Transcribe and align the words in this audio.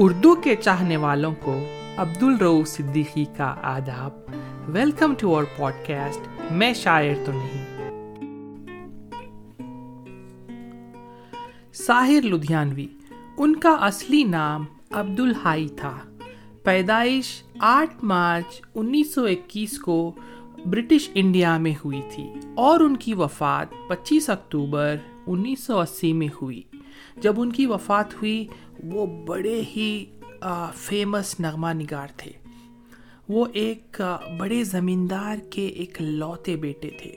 اردو 0.00 0.34
کے 0.34 0.56
چاہنے 0.56 0.96
والوں 0.96 1.34
کو 1.42 1.64
عبد 1.96 2.22
الرو 2.22 2.64
صدیقی 2.64 3.24
کا 3.36 3.54
آداب۔ 3.62 4.10
Welcome 4.68 5.14
to 5.14 5.34
our 5.34 5.44
pod 5.56 5.72
cost 5.86 6.52
میں 6.52 6.74
شاعر 6.74 7.14
تو 7.24 7.32
نہیں۔ 7.32 7.64
ساحر 11.72 12.22
لدھیانوی، 12.22 12.86
ان 13.36 13.56
کا 13.56 13.70
اصلی 13.70 14.24
نام 14.24 14.64
عبد 14.90 15.20
الحائی 15.20 15.68
تھا۔ 15.68 15.98
پیدائش 16.62 17.42
آٹھ 17.60 18.04
مارچ 18.04 18.62
انیس 18.74 19.14
سو 19.14 19.24
اکیس 19.24 19.78
کو 19.78 20.12
برٹش 20.66 21.10
انڈیا 21.14 21.58
میں 21.58 21.74
ہوئی 21.84 22.02
تھی 22.14 22.30
اور 22.54 22.80
ان 22.80 22.96
کی 22.96 23.14
وفات 23.14 23.66
پچیس 23.88 24.30
اکتوبر 24.30 24.96
انیس 25.26 25.64
سو 25.64 25.80
اسی 25.80 26.12
میں 26.12 26.28
ہوئی۔ 26.42 26.62
جب 27.20 27.40
ان 27.40 27.52
کی 27.52 27.66
وفات 27.66 28.14
ہوئی، 28.14 28.46
وہ 28.84 29.06
بڑے 29.06 29.62
ہی 29.76 30.04
فیمس 30.74 31.40
نغمہ 31.40 31.66
نگار 31.74 32.08
تھے۔ 32.16 32.32
وہ 33.28 33.44
ایک 33.52 34.02
بڑے 34.38 34.64
زمیندار 34.64 35.36
کے 35.50 35.66
ایک 35.66 36.02
لوتے 36.02 36.56
بیٹے 36.56 36.90
تھے۔ 36.90 37.16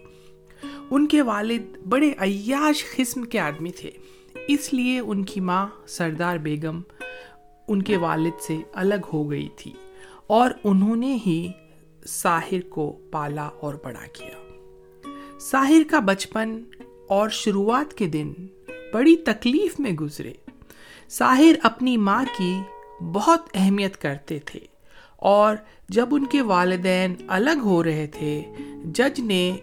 ان 0.91 1.07
کے 1.07 1.21
والد 1.21 1.77
بڑے 1.89 2.11
عیاش 2.19 2.85
قسم 2.95 3.23
کے 3.23 3.39
آدمی 3.39 3.71
تھے۔ 3.71 3.91
اس 4.47 4.73
لیے 4.73 4.99
ان 4.99 5.25
کی 5.25 5.39
ماں 5.39 5.67
سردار 5.87 6.37
بیگم 6.37 6.81
ان 7.67 7.81
کے 7.81 7.97
والد 7.97 8.41
سے 8.41 8.57
الگ 8.73 9.07
ہو 9.13 9.31
گئی 9.31 9.49
تھی 9.55 9.71
اور 10.27 10.51
انہوں 10.63 10.95
نے 10.95 11.17
ہی 11.25 11.51
ساحر 12.05 12.67
کو 12.69 12.99
پالا 13.11 13.47
اور 13.47 13.73
بڑا 13.83 14.07
کیا۔ 14.13 14.29
ساحر 15.39 15.89
کا 15.89 15.99
بچپن 15.99 16.63
اور 17.07 17.29
شروعات 17.29 17.93
کے 17.93 18.07
دن 18.07 18.33
بڑی 18.93 19.15
تکلیف 19.15 19.79
میں 19.79 19.91
گزرے۔ 19.91 20.33
ساحر 21.09 21.53
اپنی 21.63 21.97
ماں 21.97 22.23
کی 22.37 22.61
بہت 23.13 23.39
اہمیت 23.53 23.97
کرتے 23.97 24.39
تھے 24.39 24.59
اور 25.17 25.55
جب 25.89 26.07
ان 26.11 26.25
کے 26.25 26.41
والدین 26.41 27.15
الگ 27.27 27.59
ہو 27.63 27.83
رہے 27.83 28.07
تھے، 28.07 28.43
جج 28.85 29.19
نے 29.19 29.57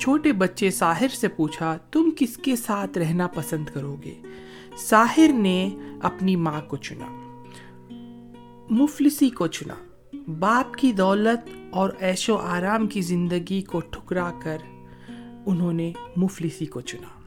چھوٹے 0.00 0.32
بچے 0.32 0.70
ساحر 0.70 1.08
سے 1.08 1.28
پوچھا، 1.28 1.76
تم 1.90 2.10
کس 2.16 2.36
کے 2.36 2.56
ساتھ 2.56 2.98
رہنا 2.98 3.26
پسند 3.26 3.68
کرو 3.74 3.96
گے؟ 4.04 4.14
ساحر 4.76 5.32
نے 5.32 5.70
اپنی 6.02 6.36
ماں 6.36 6.60
کو 6.60 6.76
چنا، 6.76 7.06
مفلسی 8.70 9.30
کو 9.30 9.46
چنا، 9.46 9.74
باپ 10.38 10.74
کی 10.74 10.92
دولت 10.92 11.48
اور 11.70 11.90
ایش 11.98 12.30
و 12.30 12.36
آرام 12.36 12.86
کی 12.86 13.00
زندگی 13.00 13.62
کو 13.62 13.80
ٹھکرا 13.80 14.30
کر 14.42 14.58
انہوں 15.46 15.72
نے 15.72 15.92
مفلسی 16.16 16.66
کو 16.66 16.80
چنا۔ 16.80 17.17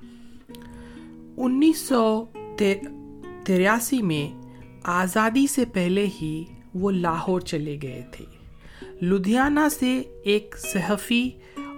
انیس 1.44 1.78
سو 1.78 2.26
تریاسی 3.46 4.02
میں 4.02 4.42
آزادی 4.84 5.48
سے 5.48 5.66
پہلے 5.66 6.08
ہی 6.22 6.44
وہ 6.74 6.92
لاہور 6.92 7.40
چلے 7.40 7.78
گئے 7.82 8.02
تھے۔ 8.12 8.26
لدھیانہ 9.02 9.60
سے 9.80 10.02
ایک 10.24 10.56
صحفی 10.60 11.30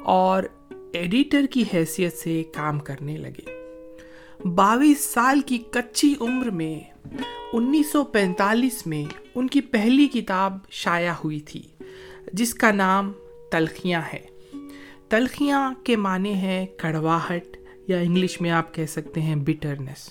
اور 0.04 0.44
ایڈیٹر 0.94 1.46
کی 1.52 1.64
حیثیت 1.74 2.18
سے 2.18 2.44
کام 2.56 2.80
کرنے 2.80 3.18
لگے۔ 3.18 3.50
باویس 4.48 5.00
سال 5.00 5.40
کی 5.40 5.58
کچی 5.58 6.14
عمر 6.22 6.50
میں 6.50 6.80
انیس 7.54 7.92
سو 7.92 8.04
پینتالیس 8.04 8.88
میں 8.88 9.06
ان 9.36 9.48
کی 9.48 9.62
پہلی 9.62 10.08
کتاب 10.08 10.58
شائع 10.70 11.14
ہوئی 11.24 11.40
تھی، 11.40 11.62
جس 12.34 12.54
کا 12.54 12.72
نام 12.72 13.12
تلخیاں 13.52 14.02
ہے۔ 14.14 14.22
تلخیاں 15.10 15.74
کے 15.84 15.96
معنی 15.96 16.34
ہے 16.34 16.66
کڑواہٹ 16.78 17.58
یا 17.88 17.98
انگلش 17.98 18.42
میں 18.42 18.52
آپ 18.52 18.74
کہہ 18.74 18.86
سکتے 18.86 19.22
ہیں 19.22 19.36
بٹرنس 19.36 20.10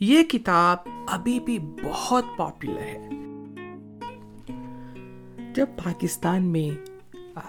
یہ 0.00 0.22
کتاب 0.22 0.76
ابھی 1.08 1.40
بھی 1.40 1.58
بہت 1.58 2.24
پاپولر 2.36 2.78
ہے۔ 2.78 3.08
جب 5.54 5.66
پاکستان 5.84 6.42
میں 6.42 6.88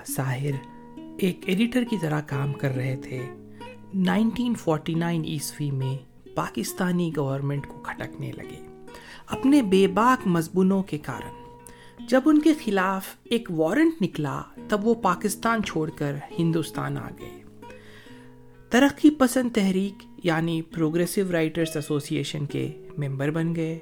ساحر 0.06 0.68
ایک 1.18 1.40
ایڈیٹر 1.46 1.84
کی 1.84 1.98
طرح 2.02 2.22
کام 2.22 2.54
کر 2.54 2.76
رہے 2.76 2.96
تھے 2.96 3.30
نائنٹین 3.94 4.56
فورٹی 4.56 4.94
نائن 4.94 5.24
عیسوی 5.26 5.72
میں 5.72 5.98
پاکستانی 6.36 7.12
گورنمنٹ 7.18 7.68
کو 7.68 7.80
کھٹکنے 7.80 8.32
لگے، 8.32 8.68
اپنے 9.28 9.62
بے 9.62 9.88
باک 9.88 10.28
مضمونوں 10.28 10.84
کے 10.84 10.98
کارن۔ 10.98 11.58
جب 12.08 12.22
ان 12.26 12.40
کے 12.40 12.54
خلاف 12.54 13.08
ایک 13.24 13.52
وارنٹ 13.52 14.02
نکلا، 14.02 14.42
تب 14.68 14.88
وہ 14.88 14.94
پاکستان 14.94 15.64
چھوڑ 15.64 15.90
کر 15.90 16.16
ہندوستان 16.40 16.98
آ 16.98 17.10
گئے۔ 17.20 17.41
ترقی 18.72 19.10
پسند 19.10 19.50
تحریک 19.56 20.06
یعنی 20.24 20.62
پروگریسو 20.62 21.22
رائٹرس 21.32 21.76
ایسوسی 21.76 22.16
ایشن 22.16 22.46
کے 22.46 22.72
ممبر 22.98 23.32
بن 23.32 23.56
گئے۔ 23.56 23.80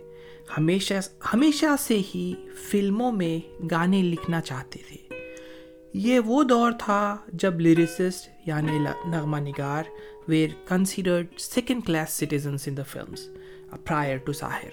ہمیشہ 0.58 0.94
ہمیشہ 1.34 1.66
سے 1.80 2.02
ہی 2.16 2.34
فلموں 2.64 3.12
میں 3.12 3.66
گانے 3.72 4.02
لکھنا 4.02 4.42
چاہتے 4.42 4.80
تھے۔ 4.88 5.20
یہ 5.94 6.20
وہ 6.20 6.44
دور 6.44 6.72
تھا 6.80 7.18
جب 7.34 7.60
لیریسسٹ 7.60 8.48
یعنی 8.48 8.80
نغمہ 9.06 9.38
نگار 9.38 9.84
were 10.28 10.50
considered 10.68 11.28
second 11.38 11.86
class 11.86 12.14
citizens 12.14 12.68
in 12.68 12.78
the 12.78 12.84
films 12.84 13.30
prior 13.86 14.18
to 14.18 14.34
Sahir 14.34 14.70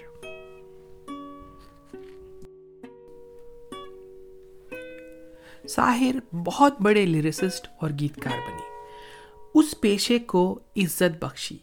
Sahir 5.67 6.35
بہت 6.35 6.81
بڑے 6.81 7.05
لیریسسٹ 7.05 7.67
اور 7.81 7.89
گیتکار 7.99 8.37
بنے 8.37 8.76
اس 9.53 9.81
پیشے 9.81 10.19
کو 10.19 10.59
عزت 10.77 11.23
بخشی۔ 11.23 11.57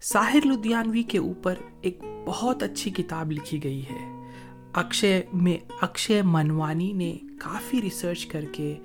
ساحر 0.00 0.46
لدھیانوی 0.46 1.02
کے 1.02 1.18
اوپر 1.18 1.54
ایک 1.80 1.98
بہت 2.26 2.62
اچھی 2.62 2.90
کتاب 2.90 3.32
لکھی 3.32 3.64
گئی 3.64 3.82
ہے۔ 3.82 4.30
اکشے 4.72 5.22
میں 5.32 5.56
اکشے 5.80 6.22
منوانی 6.24 6.92
نے 6.92 7.16
کافی 7.40 7.82
ریسرچ 7.82 8.26
کر 8.26 8.44
کے 8.52 8.78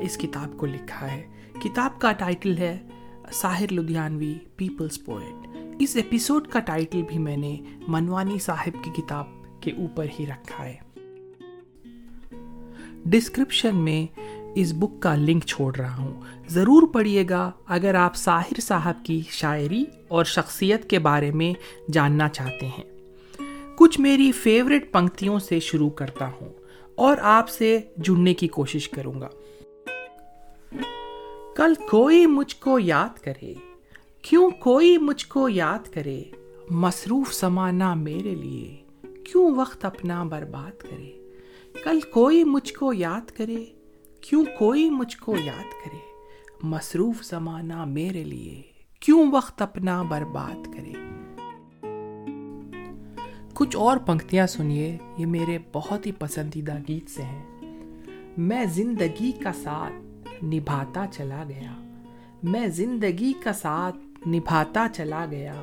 اس 0.00 0.16
کتاب 0.16 0.58
کو 0.58 0.66
لکھا 0.66 1.12
ہے۔ 1.12 1.26
کتاب 1.62 2.00
کا 2.00 2.12
ٹائٹل 2.12 2.58
ہے 2.58 2.78
ساحر 3.32 3.72
لدھیانوی 3.72 4.34
پیپلز 4.56 5.04
پوئٹ 5.04 5.48
اس 5.78 5.96
ایپیسوڈ 5.96 6.48
کا 6.48 6.60
ٹائٹل 6.60 7.02
بھی 7.02 7.18
میں 7.18 7.36
نے 7.36 7.56
منوانی 7.88 8.38
صاحب 8.38 8.84
کی 8.84 8.90
کتاب 8.96 9.26
کے 9.60 9.70
اوپر 9.70 10.06
ہی 10.18 10.26
رکھا 10.26 10.64
ہے۔ 10.64 10.76
ڈسکرپشن 13.04 13.76
میں 13.76 14.20
اس 14.56 14.72
بک 14.72 15.02
کا 15.02 15.14
لنک 15.14 15.44
چھوڑ 15.44 15.76
رہا 15.76 15.96
ہوں۔ 15.96 16.20
ضرور 16.48 16.82
پڑھیے 16.88 17.24
گا 17.30 17.50
اگر 17.66 17.94
آپ 17.94 18.16
ساحر 18.16 18.60
صاحب 18.60 19.04
کی 19.04 19.22
شاعری 19.30 19.84
اور 20.08 20.24
شخصیت 20.24 20.90
کے 20.90 20.98
بارے 20.98 21.30
میں 21.30 21.54
جاننا 21.92 22.28
چاہتے 22.28 22.66
ہیں۔ 22.66 22.84
کچھ 23.76 24.00
میری 24.00 24.32
فیوریٹ 24.32 24.92
پنکتیوں 24.92 25.38
سے 25.38 25.60
شروع 25.60 25.90
کرتا 25.90 26.26
ہوں 26.26 26.52
اور 26.94 27.16
آپ 27.20 27.48
سے 27.48 27.80
جڑنے 27.96 28.34
کی 28.34 28.48
کوشش 28.48 28.88
کروں 28.88 29.20
گا۔ 29.20 29.28
کل 31.56 31.74
کوئی 31.90 32.26
مجھ 32.26 32.56
کو 32.56 32.78
یاد 32.78 33.18
کرے، 33.18 33.54
کیوں 34.22 34.50
کوئی 34.50 34.98
مجھ 34.98 35.26
کو 35.26 35.48
یاد 35.48 35.94
کرے؟ 35.94 36.22
مصروف 36.70 37.34
سمانا 37.34 37.94
میرے 37.94 38.34
لیے، 38.34 38.76
کیوں 39.24 39.54
وقت 39.56 39.84
اپنا 39.84 40.22
برباد 40.22 40.82
کرے؟ 40.82 41.30
کل 41.84 42.00
کوئی 42.00 42.44
مجھ 42.44 42.74
کو 42.74 42.92
یاد 42.92 43.30
کرے؟ 43.30 43.64
کیوں 44.28 44.44
کوئی 44.58 44.90
مجھ 44.90 45.16
کو 45.16 45.36
یاد 45.36 45.84
کرے؟ 45.84 45.98
مصروف 46.62 47.24
زمانہ 47.24 47.84
میرے 47.84 48.24
لیے 48.24 48.62
کیوں 49.00 49.32
وقت 49.32 49.62
اپنا 49.62 50.02
برباد 50.02 50.66
کرے؟ 50.66 50.92
کچھ 53.54 53.76
اور 53.76 53.96
پنکتیاں 53.96 54.46
سنیے، 54.46 54.98
یہ 55.18 55.26
میرے 55.26 55.58
بہت 55.72 56.06
ہی 56.06 56.12
پسندیدہ 56.12 56.74
گیت 56.88 57.10
سے 57.10 57.22
ہیں۔ 57.22 57.60
میں 58.36 58.64
زندگی 58.64 59.32
کا 59.32 59.52
ساتھ 59.52 60.44
نبھاتا 60.44 61.04
چلا 61.12 61.44
گیا۔ 61.48 61.98
میں 62.42 62.66
زندگی 62.66 63.32
کا 63.42 63.52
ساتھ 63.52 64.28
نبھاتا 64.28 64.86
چلا 64.94 65.26
گیا۔ 65.30 65.62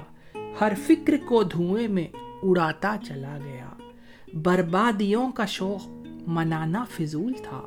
ہر 0.61 0.73
فکر 0.87 1.13
کو 1.25 1.43
دھوئیں 1.43 1.87
میں 1.87 2.07
اڑاتا 2.43 2.95
چلا 3.07 3.37
گیا۔ 3.45 3.69
بربادیوں 4.33 5.31
کا 5.31 5.45
شوق 5.45 5.87
منانا 6.27 6.83
فضول 6.83 7.33
تھا۔ 7.33 7.61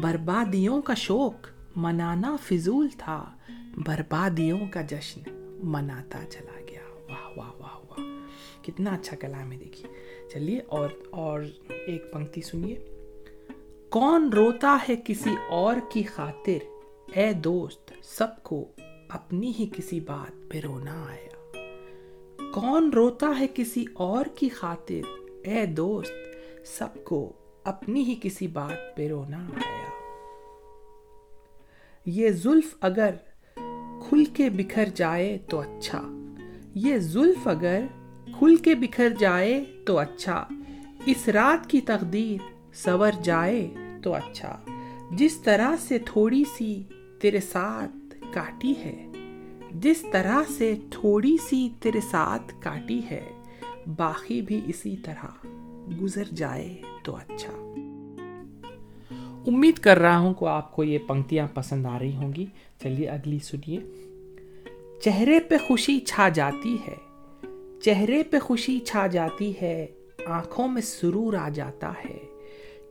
بربادیوں 0.00 0.82
کا 0.82 0.94
شوق 0.94 1.48
منانا 1.76 2.36
فضول 2.42 2.88
تھا۔ 2.98 3.36
بربادیوں 3.76 4.58
کا 4.70 4.80
جشن 4.82 5.20
مناتا 5.62 6.24
چلا 6.30 6.60
گیا۔ 6.68 6.80
واہ 6.94 7.38
واہ 7.38 7.52
واہ 7.58 7.78
واہ۔ 7.88 8.04
کتنا 8.62 8.90
اچھا 8.90 9.16
کلام 9.16 9.52
ہے، 9.52 9.56
دیکھیے۔ 9.56 9.92
چلیے، 10.32 10.60
اور 10.60 10.88
اور 11.10 11.40
ایک 11.68 12.12
پنکتی 12.12 12.42
سنیے۔ 12.42 12.78
کون 13.90 14.32
روتا 14.32 14.78
ہے 14.88 14.94
کسی 15.04 15.30
اور 15.50 15.74
کی 15.90 16.02
خاطر؟ 16.02 16.58
اے 17.14 17.32
دوست، 17.32 17.92
سب 18.02 18.42
کو 18.42 18.72
اپنی 19.08 19.52
ہی 19.58 19.66
کسی 19.76 20.00
بات 20.00 20.50
پہ 20.50 20.60
رونا 20.60 21.04
آیا۔ 21.08 21.28
کون 22.52 22.90
روتا 22.90 23.32
ہے 23.40 23.46
کسی 23.54 23.84
اور 23.92 24.24
کی 24.34 24.48
خاطر؟ 24.48 25.00
اے 25.44 25.66
دوست، 25.66 26.12
سب 26.66 27.04
کو 27.04 27.32
اپنی 27.64 28.02
ہی 28.04 28.16
کسی 28.22 28.46
بات 28.46 28.96
پہ 28.96 29.08
رونا 29.08 29.38
آیا۔ 29.38 29.87
یہ 32.06 32.30
زلف 32.30 32.76
اگر 32.80 33.10
کھل 34.08 34.24
کے 34.24 34.50
بکھر 34.50 34.84
جائے 34.94 35.38
تو 35.50 35.60
اچھا۔ 35.60 36.02
یہ 36.74 36.98
زلف 36.98 37.48
اگر 37.48 37.84
کھل 38.38 38.56
کے 38.56 38.74
بکھر 38.74 39.08
جائے 39.18 39.64
تو 39.86 39.98
اچھا۔ 39.98 40.48
اس 41.06 41.28
رات 41.28 41.70
کی 41.70 41.80
تقدیر 41.80 42.52
سور 42.74 43.12
جائے 43.22 43.70
تو 44.02 44.14
اچھا۔ 44.14 44.60
جس 45.10 45.36
طرح 45.36 45.74
سے 45.80 45.98
تھوڑی 45.98 46.44
سی 46.56 46.82
تیرے 47.20 47.40
ساتھ 47.40 48.14
کاٹی 48.32 48.74
ہے، 48.84 49.06
جس 49.70 50.04
طرح 50.12 50.42
سے 50.48 50.74
تھوڑی 50.90 51.36
سی 51.48 51.68
تیرے 51.80 52.00
ساتھ 52.10 52.54
کاٹی 52.60 53.00
ہے، 53.10 53.28
باقی 53.96 54.42
بھی 54.42 54.60
اسی 54.66 54.96
طرح 54.96 55.46
گزر 56.02 56.24
جائے 56.24 56.82
تو 57.02 57.16
اچھا۔ 57.16 57.74
امید 59.48 59.78
کر 59.78 59.98
رہا 59.98 60.18
ہوں 60.18 60.34
کہ 60.34 60.44
آپ 60.44 60.76
کو 60.76 60.84
یہ 60.84 60.98
پنکتیاں 60.98 61.46
پسند 61.54 61.86
آ 61.86 61.98
رہی 61.98 62.16
ہوں 62.16 62.32
گی۔ 62.36 62.46
چلیے، 62.82 63.08
اگلی 63.08 63.38
سنیے۔ 63.38 63.78
چہرے 65.00 65.40
پہ 65.40 65.54
خوشی 65.66 66.00
چھا 66.00 66.28
جاتی 66.28 66.76
ہے۔ 66.88 66.94
چہرے 67.82 68.22
پہ 68.22 68.38
خوشی 68.38 68.78
چھا 68.78 69.06
جاتی 69.06 69.52
ہے، 69.62 69.86
آنکھوں 70.26 70.68
میں 70.68 70.82
سرور 70.82 71.34
آ 71.34 71.48
جاتا 71.48 71.92
ہے۔ 72.04 72.18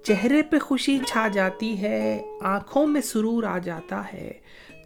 چہرے 0.04 0.42
پہ 0.42 0.60
خوشی 0.60 1.00
چھا 1.08 1.28
جاتی 1.28 1.82
ہے، 1.82 2.24
آنکھوں 2.42 2.88
میں 2.88 3.02
سرور 3.02 3.44
آ 3.44 3.58
جاتا 3.58 4.14
ہے۔ 4.14 4.32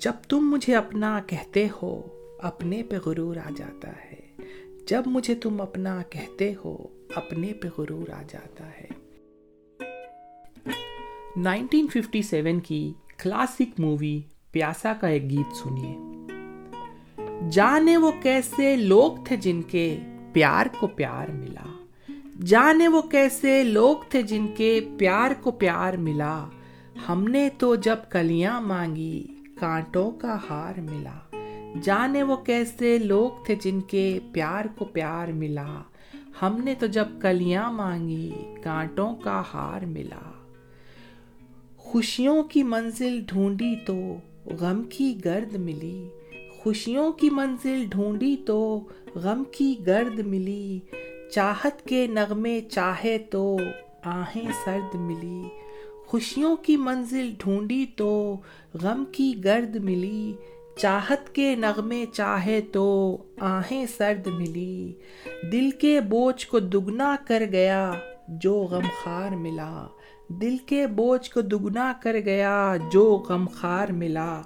جب 0.01 0.13
تم 0.27 0.39
مجھے 0.39 0.75
اپنا 0.75 1.19
کہتے 1.27 1.67
ہو، 1.81 2.01
اپنے 2.39 2.83
پہ 2.83 2.95
غرور 3.05 3.35
آ 3.35 3.49
جاتا 3.57 3.89
ہے۔ 3.89 4.43
جب 4.87 5.03
مجھے 5.05 5.35
تم 5.35 5.61
اپنا 5.61 6.01
کہتے 6.09 6.53
ہو، 6.65 6.87
اپنے 7.15 7.53
پہ 7.53 7.67
غرور 7.77 8.09
آ 8.09 8.21
جاتا 8.29 8.69
ہے۔ 8.69 9.00
1957 11.37 12.59
کی 12.63 12.93
کلاسک 13.17 13.79
مووی 13.79 14.19
پیاسا 14.51 14.91
کا 15.01 15.07
ایک 15.07 15.29
گیت 15.29 15.55
سنیے 15.55 15.93
جانے 17.49 17.95
وہ 17.97 18.11
کیسے 18.23 18.75
لوگ 18.75 19.23
تھے 19.25 19.35
جن 19.35 19.61
کے 19.61 19.85
پیار 20.33 20.65
کو 20.79 20.87
پیار 20.87 21.27
ملا 21.27 21.69
جانے 22.45 22.87
وہ 22.87 23.01
کیسے 23.01 23.63
لوگ 23.63 23.95
تھے 24.09 24.21
جن 24.21 24.47
کے 24.57 24.79
پیار 24.99 25.31
کو 25.41 25.51
پیار 25.51 25.93
ملا 25.97 26.33
ہم 27.09 27.23
نے 27.27 27.47
تو 27.57 27.75
جب 27.75 27.97
کلیاں 28.09 28.59
مانگی 28.61 29.23
کانٹوں 29.59 30.09
کا 30.11 30.37
ہار 30.49 30.79
ملا 30.81 31.17
جانے 31.81 32.23
وہ 32.23 32.35
کیسے 32.35 32.97
لوگ 32.97 33.43
تھے 33.45 33.55
جن 33.55 33.81
کے 33.87 34.19
پیار 34.31 34.65
کو 34.77 34.85
پیار 34.85 35.31
ملا 35.33 35.81
ہم 36.41 36.61
نے 36.63 36.75
تو 36.75 36.87
جب 36.87 37.19
کلیاں 37.21 37.71
مانگی 37.71 38.29
کانٹوں 38.63 39.15
کا 39.15 39.41
ہار 39.53 39.85
ملا 39.85 40.30
خوشیوں 41.91 42.43
کی 42.43 42.63
منزل 42.63 43.21
ڈھونڈی 43.25 43.75
تو 43.85 43.95
غم 44.45 44.83
کی 44.83 45.15
گرد 45.25 45.55
ملی۔ 45.55 46.07
خوشیوں 46.57 47.11
کی 47.11 47.29
منزل 47.29 47.85
ڈھونڈی 47.89 48.37
تو 48.45 48.87
غم 49.15 49.43
کی 49.51 49.75
گرد 49.85 50.19
ملی۔ 50.19 50.79
چاہت 51.31 51.87
کے 51.87 52.07
نغمے 52.07 52.61
چاہے 52.61 53.17
تو 53.17 53.57
آہیں 54.03 54.51
سرد 54.65 54.95
ملی۔ 54.95 55.43
خوشیوں 56.05 56.55
کی 56.55 56.77
منزل 56.77 57.31
ڈھونڈی 57.37 57.85
تو 57.95 58.37
غم 58.73 59.03
کی 59.11 59.33
گرد 59.43 59.75
ملی۔ 59.75 60.33
چاہت 60.77 61.35
کے 61.35 61.55
نغمے 61.55 62.05
چاہے 62.13 62.61
تو 62.61 63.17
آہیں 63.39 63.85
سرد 63.97 64.27
ملی۔ 64.27 64.93
دل 65.51 65.69
کے 65.71 66.01
بوجھ 66.01 66.47
کو 66.47 66.59
دگنا 66.59 67.15
کر 67.27 67.43
گیا 67.51 67.93
جو 68.27 68.61
غم 68.61 68.85
خار 69.03 69.31
ملا۔ 69.35 69.87
دل 70.31 70.57
کے 70.57 70.87
بوجھ 70.87 71.29
کو 71.29 71.41
دگنا 71.41 71.93
کر 72.01 72.15
گیا، 72.25 72.75
جو 72.91 73.23
غم 73.29 73.47
خار 73.47 73.89
ملا۔ 73.89 74.41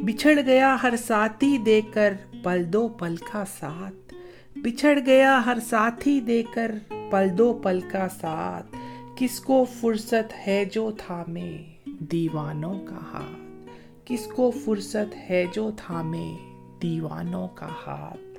بچھڑ 0.00 0.40
گیا 0.46 0.76
ہر 0.82 0.94
ساتھی 0.96 1.58
دے 1.58 1.80
کر، 1.92 2.12
پل 2.42 2.72
دو 2.72 2.88
پل 2.88 3.16
کا 3.32 3.44
ساتھ۔ 3.58 4.14
بچھڑ 4.56 4.98
گیا 5.06 5.42
ہر 5.46 5.58
ساتھی 5.68 6.20
دے 6.20 6.42
کر، 6.54 6.70
پل 7.10 7.38
دو 7.38 7.52
پل 7.52 7.80
کا 7.80 8.08
ساتھ۔ 8.08 8.76
کس 9.16 9.40
کو 9.40 9.64
فرصت 9.80 10.46
ہے 10.46 10.64
جو 10.64 10.90
تھامے 10.98 11.62
دیوانوں 11.86 12.80
کا 12.80 12.96
ہاتھ؟ 12.96 13.68
کس 14.04 14.26
کو 14.26 14.50
فرصت 14.50 15.30
ہے 15.30 15.46
جو 15.52 15.70
تھامے 15.76 16.36
دیوانوں 16.82 17.48
کا 17.48 17.68
ہاتھ؟ 17.86 18.38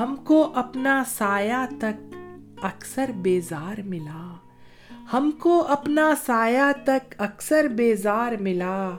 ہم 0.00 0.16
کو 0.16 0.52
اپنا 0.54 1.02
سایہ 1.06 1.66
تک 1.78 2.16
اکثر 2.62 3.10
بیزار 3.22 3.80
ملا۔ 3.84 4.34
ہم 5.12 5.30
کو 5.38 5.64
اپنا 5.68 6.14
سایہ 6.26 6.72
تک 6.84 7.14
اکثر 7.18 7.68
بیزار 7.68 8.32
ملا۔ 8.40 8.90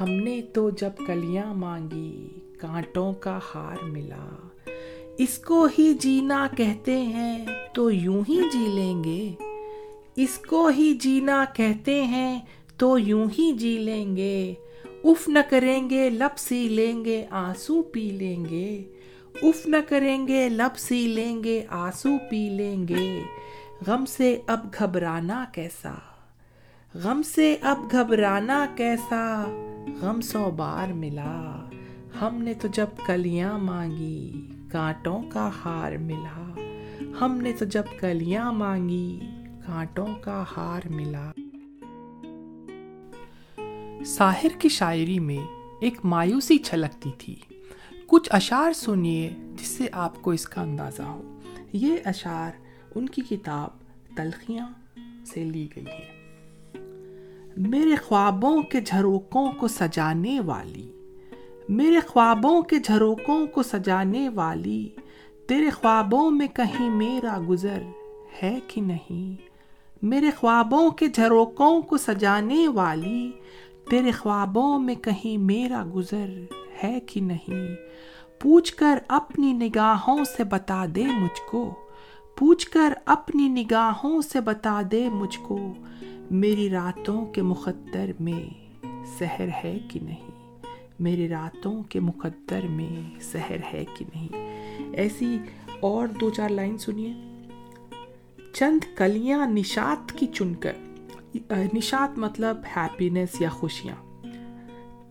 ہم 0.00 0.10
نے 0.10 0.40
تو 0.52 0.70
جب 0.70 0.90
کلیاں 1.06 1.54
مانگی، 1.54 2.28
کانٹوں 2.58 3.12
کا 3.12 3.38
ہار 3.54 3.84
ملا۔ 3.84 4.48
اس 5.18 5.38
کو 5.38 5.68
ہی 5.78 5.94
جینا 5.94 6.46
کہتے 6.56 7.02
ہیں 7.02 7.46
تو 7.74 7.90
یوں 7.90 8.22
ہی 8.28 8.40
جی 8.52 8.66
لیں 8.74 9.04
گے۔ 9.04 9.32
اس 10.16 10.38
کو 10.38 10.66
ہی 10.66 10.94
جینا 10.94 11.44
کہتے 11.54 12.04
ہیں 12.04 12.40
تو 12.76 12.98
یوں 12.98 13.26
ہی 13.38 13.52
جی 13.52 13.78
لیں 13.78 14.16
گے۔ 14.16 14.54
اف 15.04 15.28
نہ 15.28 15.38
کریں 15.50 15.90
گے 15.90 16.10
لب 16.10 16.38
سی 16.38 16.68
لیں 16.68 17.04
گے، 17.04 17.26
آنسو 17.30 17.82
پی 17.82 18.10
لیں 18.10 18.44
گے۔ 18.44 18.82
اف 19.42 19.66
نہ 19.66 19.76
کریں 19.88 20.28
گے 20.28 20.48
لب 20.48 20.78
سی 20.78 21.06
لیں 21.06 21.44
گے، 21.44 21.64
آنسو 21.68 22.08
پی 22.30 22.48
لیں 22.48 22.88
گے۔ 22.88 23.22
غم 23.86 24.04
سے 24.04 24.40
اب 24.46 24.66
گھبرانا 24.78 25.44
کیسا؟ 25.52 25.94
غم 26.94 27.22
سے 27.22 27.56
اب 27.60 27.78
گھبرانا 27.92 28.66
کیسا؟ 28.76 29.44
غم 30.00 30.20
سو 30.20 30.50
بار 30.50 30.92
ملا، 30.92 31.68
ہم 32.20 32.42
نے 32.42 32.54
تو 32.54 32.68
جب 32.68 32.86
کلیاں 33.06 33.58
مانگی، 33.58 34.50
کانٹوں 34.72 35.22
کا 35.22 35.50
ہار 35.64 35.92
ملا۔ 35.92 36.54
ہم 37.20 37.38
نے 37.40 37.52
تو 37.52 37.64
جب 37.64 37.82
کلیاں 38.00 38.52
مانگی، 38.52 39.20
کانٹوں 39.66 40.06
کا 40.20 40.44
ہار 40.56 40.80
ملا۔ 40.90 41.30
ساحر 44.06 44.58
کی 44.58 44.68
شاعری 44.68 45.18
میں 45.18 45.46
ایک 45.80 46.04
مایوسی 46.04 46.58
چھلکتی 46.58 47.10
تھی۔ 47.18 47.34
کچھ 48.06 48.28
اشعار 48.32 48.72
سنیے 48.72 49.36
جس 49.54 49.66
سے 49.66 49.86
آپ 49.92 50.22
کو 50.22 50.30
اس 50.30 50.48
کا 50.48 50.62
اندازہ 50.62 51.02
ہو۔ 51.02 51.40
یہ 51.72 51.96
اشعار 52.04 52.50
ان 52.96 53.06
کی 53.06 53.22
کتاب 53.22 53.68
تلخیاں 54.16 54.66
سے 55.26 55.44
لی 55.44 55.68
گئی 55.76 55.86
ہے۔ 55.86 56.16
میرے 57.56 57.96
خوابوں 57.96 58.62
کے 58.62 58.80
جھروکوں 58.80 59.52
کو 59.52 59.68
سجانے 59.68 60.40
والی، 60.40 60.92
میرے 61.68 62.00
خوابوں 62.06 62.62
کے 62.62 62.78
جھروکوں 62.78 63.46
کو 63.46 63.62
سجانے 63.62 64.28
والی، 64.28 64.88
تیرے 65.48 65.70
خوابوں 65.70 66.30
میں 66.30 66.46
کہیں 66.46 66.90
میرا 66.90 67.38
گزر 67.48 67.82
ہے 68.42 68.58
کہ 68.68 68.80
نہیں؟ 68.80 69.48
میرے 70.02 70.30
خوابوں 70.36 70.90
کے 70.90 71.08
جھروکوں 71.08 71.82
کو 71.82 71.96
سجانے 71.96 72.68
والی، 72.68 73.32
تیرے 73.90 74.10
خوابوں 74.10 74.78
میں 74.78 74.94
کہیں 74.94 75.38
میرا 75.38 75.84
گزر 75.94 76.28
ہے 76.82 77.00
کہ 77.00 77.20
نہیں؟ 77.20 77.74
پوچھ 78.40 78.74
کر 78.74 78.98
اپنی 79.08 79.52
نگاہوں 79.52 80.24
سے 80.24 80.44
بتا 80.44 80.84
دے 80.94 81.04
مجھ 81.04 81.40
کو۔ 81.50 81.74
پوچھ 82.36 82.70
کر 82.70 82.92
اپنی 83.04 83.48
نگاہوں 83.48 84.22
سے 84.22 84.40
بتا 84.40 84.82
دے 84.92 85.08
مجھ 85.08 85.38
کو، 85.42 85.72
میری 86.30 86.70
راتوں 86.70 87.26
کے 87.26 87.42
مقدر 87.42 88.10
میں 88.20 88.72
سحر 89.18 89.48
ہے 89.64 89.78
کہ 89.90 90.00
نہیں؟ 90.00 90.30
میری 91.00 91.28
راتوں 91.28 91.82
کے 91.82 92.00
مقدر 92.00 92.60
میں 92.70 93.20
سحر 93.20 93.56
ہے 93.72 93.84
کہ 93.94 94.04
نہیں؟ 94.14 94.28
ایسی 94.94 95.38
اور 95.80 96.08
دو 96.08 96.30
چار 96.30 96.48
لائن 96.48 96.78
سنیے۔ 96.78 97.14
چند 98.54 98.96
کلیاں 98.96 99.46
نشات 99.46 100.12
کی 100.12 100.26
چن 100.26 100.54
کر 100.54 100.72
نشات 101.74 102.18
مطلب 102.18 102.56
ہیپینس 102.76 103.40
یا 103.40 103.48
خوشیاں۔ 103.48 104.26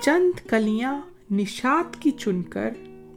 چند 0.02 0.48
کلیاں 0.48 1.02
نشات 1.32 2.02
کی 2.02 2.12
چن 2.12 2.44
کر 2.44 2.70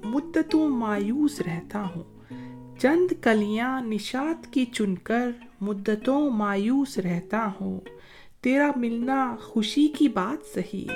مدتوں 0.04 0.68
مایوس 0.68 1.40
رہتا 1.40 1.82
ہوں۔ 1.82 2.17
چند 2.78 3.12
کلیاں 3.22 3.80
نشات 3.80 4.52
کی 4.52 4.64
چن 4.64 4.94
کر 4.94 5.30
مدتوں 5.60 6.30
مایوس 6.30 6.98
رہتا 6.98 7.48
ہوں۔ 7.60 7.80
تیرا 8.40 8.70
ملنا 8.76 9.36
خوشی 9.42 9.88
کی 9.88 10.08
بات 10.08 10.46
سہی، 10.54 10.86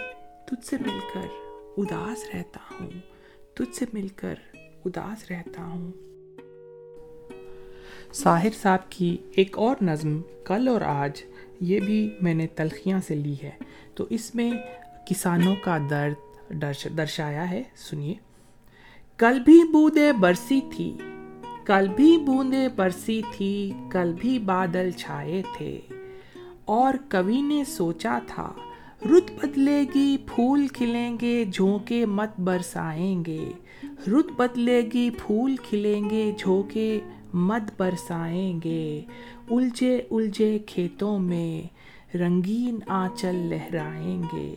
تجھ 0.47 0.67
سے 0.67 0.77
مل 0.81 0.99
کر 1.15 1.27
اداس 1.77 2.35
رہتا 2.35 2.59
ہوں۔ 2.81 2.91
تجھ 3.55 3.77
سے 3.77 3.85
مل 3.93 4.09
کر 4.09 4.35
اداس 4.85 5.31
رہتا 5.31 5.65
ہوں۔ 5.65 5.93
ساحر 8.13 8.49
صاحب 8.63 8.91
کی 8.91 9.17
ایک 9.33 9.59
اور 9.59 9.77
نظم 9.83 10.21
کل 10.45 10.69
اور 10.69 10.81
آج، 10.81 11.23
یہ 11.61 11.81
بھی 11.81 12.11
میں 12.21 12.35
نے 12.35 12.47
تلخیاں 12.47 13.01
سے 13.07 13.15
لی 13.15 13.35
ہے۔ 13.43 13.51
تو 13.95 14.07
اس 14.11 14.35
میں 14.35 14.51
کسانوں 15.07 15.55
کا 15.63 15.79
درد 15.91 16.65
درشایا 16.97 17.51
ہے، 17.51 17.63
سنیے۔ 17.77 18.15
کل 19.17 19.41
بھی 19.41 19.65
بودے 19.73 20.13
برسی 20.13 20.61
تھی 20.77 20.97
کل 21.65 21.89
بھی 21.97 22.19
بوندے 22.19 22.69
برسی 22.77 23.23
تھی، 23.37 23.73
کل 23.91 24.15
بھی 24.21 24.39
بادل 24.39 24.91
چھائے 24.91 25.43
تھے۔ 25.57 25.81
اور 26.65 26.95
کبھی 27.09 27.41
نے 27.41 27.65
سوچا 27.65 28.19
تھا، 28.27 28.53
رت 29.05 29.31
بدلے 29.43 29.85
گی، 29.95 30.17
پھول 30.27 30.67
کھلیں 30.69 31.17
گے، 31.21 31.45
جھونکے 31.53 32.07
مت 32.07 32.41
برسائیں 32.41 33.25
گے۔ 33.27 33.53
رت 33.83 34.33
بدلے 34.37 34.83
گی، 34.95 35.11
پھول 35.11 35.57
کھلیں 35.57 36.11
گے، 36.11 36.33
جھونکے 36.39 37.01
مد 37.33 37.71
برسائیں 37.77 38.61
گے۔ 38.65 39.03
الجھے 39.51 40.03
الجھے 40.11 40.59
کھیتوں 40.59 41.19
میں 41.19 41.63
رنگین 42.17 42.79
آنچل 42.87 43.35
لہرائیں 43.35 44.23
گے۔ 44.33 44.55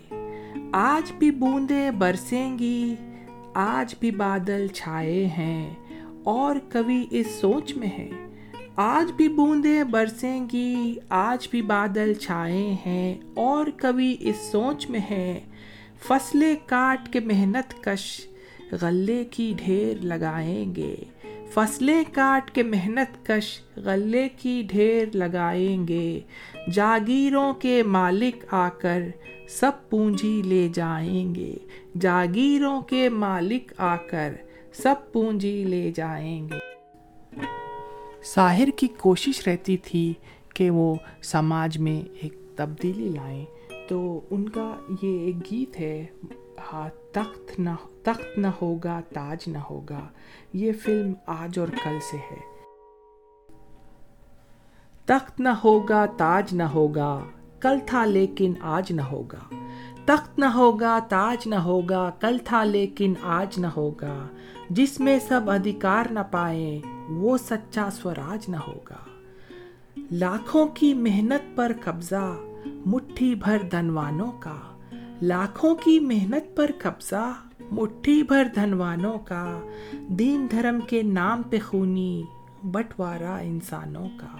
آج 0.71 1.11
بھی 1.11 1.31
بوندیں 1.31 1.91
برسیں 1.91 2.59
گی، 2.59 2.95
آج 3.53 3.95
بھی 3.99 4.11
بادل 4.11 4.67
چھائے 4.67 5.25
ہیں۔ 5.25 5.73
اور 6.25 6.55
کبھی 6.69 7.07
اس 7.09 7.27
سوچ 7.27 7.77
میں 7.77 7.87
ہے۔ 7.87 8.09
آج 8.75 9.11
بھی 9.11 9.29
بوندیں 9.29 9.83
برسیں 9.83 10.47
گی، 10.53 10.95
آج 11.09 11.47
بھی 11.51 11.61
بادل 11.61 12.13
چھائے 12.13 12.75
ہیں، 12.85 13.15
اور 13.33 13.65
کبھی 13.77 14.17
اس 14.19 14.35
سوچ 14.51 14.89
میں 14.89 14.99
ہے۔ 15.09 15.39
فصلیں 16.07 16.55
کاٹ 16.65 17.13
کے 17.13 17.19
محنت 17.19 17.83
کش، 17.83 18.27
غلے 18.81 19.23
کی 19.31 19.53
ڈھیر 19.57 20.05
لگائیں 20.05 20.75
گے۔ 20.75 20.95
فصلیں 21.53 22.03
کاٹ 22.11 22.51
کے 22.51 22.63
محنت 22.63 23.27
کش، 23.27 23.61
غلے 23.77 24.29
کی 24.37 24.63
ڈھیر 24.67 25.05
لگائیں 25.13 25.87
گے۔ 25.87 26.19
جاگیروں 26.73 27.53
کے 27.53 27.83
مالک 27.83 28.53
آ 28.53 28.69
کر 28.69 29.01
سب 29.49 29.71
پونجی 29.89 30.41
لے 30.45 30.69
جائیں 30.73 31.35
گے۔ 31.35 31.55
جاگیروں 31.99 32.81
کے 32.81 33.09
مالک 33.09 33.73
آ 33.77 33.95
کر 33.95 34.33
سب 34.77 34.95
پونجی 35.13 35.63
لے 35.63 35.91
جائیں 35.95 36.49
گے۔ 36.49 36.59
ساحر 38.23 38.67
کی 38.75 38.87
کوشش 38.87 39.47
رہتی 39.47 39.77
تھی 39.77 40.13
کہ 40.53 40.69
وہ 40.69 40.95
سماج 41.23 41.77
میں 41.77 42.09
ایک 42.21 42.33
تبدیلی 42.55 43.09
لائیں۔ 43.09 43.45
تو 43.89 44.21
ان 44.29 44.49
کا 44.49 44.75
یہ 45.01 45.19
ایک 45.19 45.51
گیت 45.51 45.79
ہے 45.79 46.05
ہاں 46.73 46.89
تخت 47.11 47.59
نہ 47.59 47.69
تخت 48.03 48.37
نہ 48.37 48.47
ہوگا، 48.61 49.01
تاج 49.13 49.43
نہ 49.47 49.57
ہوگا۔ 49.57 50.07
یہ 50.53 50.71
فلم 50.83 51.13
آج 51.25 51.59
اور 51.59 51.67
کل 51.67 51.97
سے 52.11 52.17
ہے۔ 52.17 52.39
تخت 55.05 55.39
نہ 55.39 55.49
ہوگا، 55.49 56.05
تاج 56.05 56.53
نہ 56.53 56.63
ہوگا 56.63 57.23
کل 57.65 57.77
تھا 57.85 58.05
لیکن 58.05 58.53
آج 58.61 58.91
نہ 58.91 59.01
ہوگا۔ 59.01 59.55
تخت 60.05 60.39
نہ 60.39 60.45
ہوگا، 60.45 60.99
تاج 60.99 61.47
نہ 61.47 61.55
ہوگا، 61.55 62.09
کل 62.19 62.37
تھا 62.45 62.63
لیکن 62.63 63.13
آج 63.21 63.59
نہ 63.59 63.67
ہوگا۔ 63.77 64.27
جس 64.69 64.99
میں 64.99 65.19
سب 65.19 65.41
ادھیکار 65.49 66.05
نہ 66.11 66.19
پائے 66.31 66.81
وہ 67.09 67.37
سچا 67.37 67.89
سوراج 67.91 68.49
نہ 68.49 68.55
ہوگا۔ 68.67 68.95
لاکھوں 70.11 70.67
کی 70.67 70.93
محنت 70.93 71.55
پر 71.55 71.71
قبضہ، 71.83 72.35
مٹھی 72.65 73.35
بھر 73.35 73.57
دھنوانوں 73.71 74.31
کا۔ 74.39 74.55
لاکھوں 75.21 75.75
کی 75.75 75.99
محنت 75.99 76.55
پر 76.55 76.71
قبضہ، 76.81 77.33
مٹھی 77.71 78.23
بھر 78.23 78.47
دھنوانوں 78.55 79.17
کا۔ 79.19 79.59
دین 79.93 80.47
دھرم 80.51 80.79
کے 80.79 81.01
نام 81.01 81.41
پہ 81.41 81.57
خونی 81.65 82.23
بٹوارا 82.63 83.35
انسانوں 83.35 84.09
کا۔ 84.17 84.37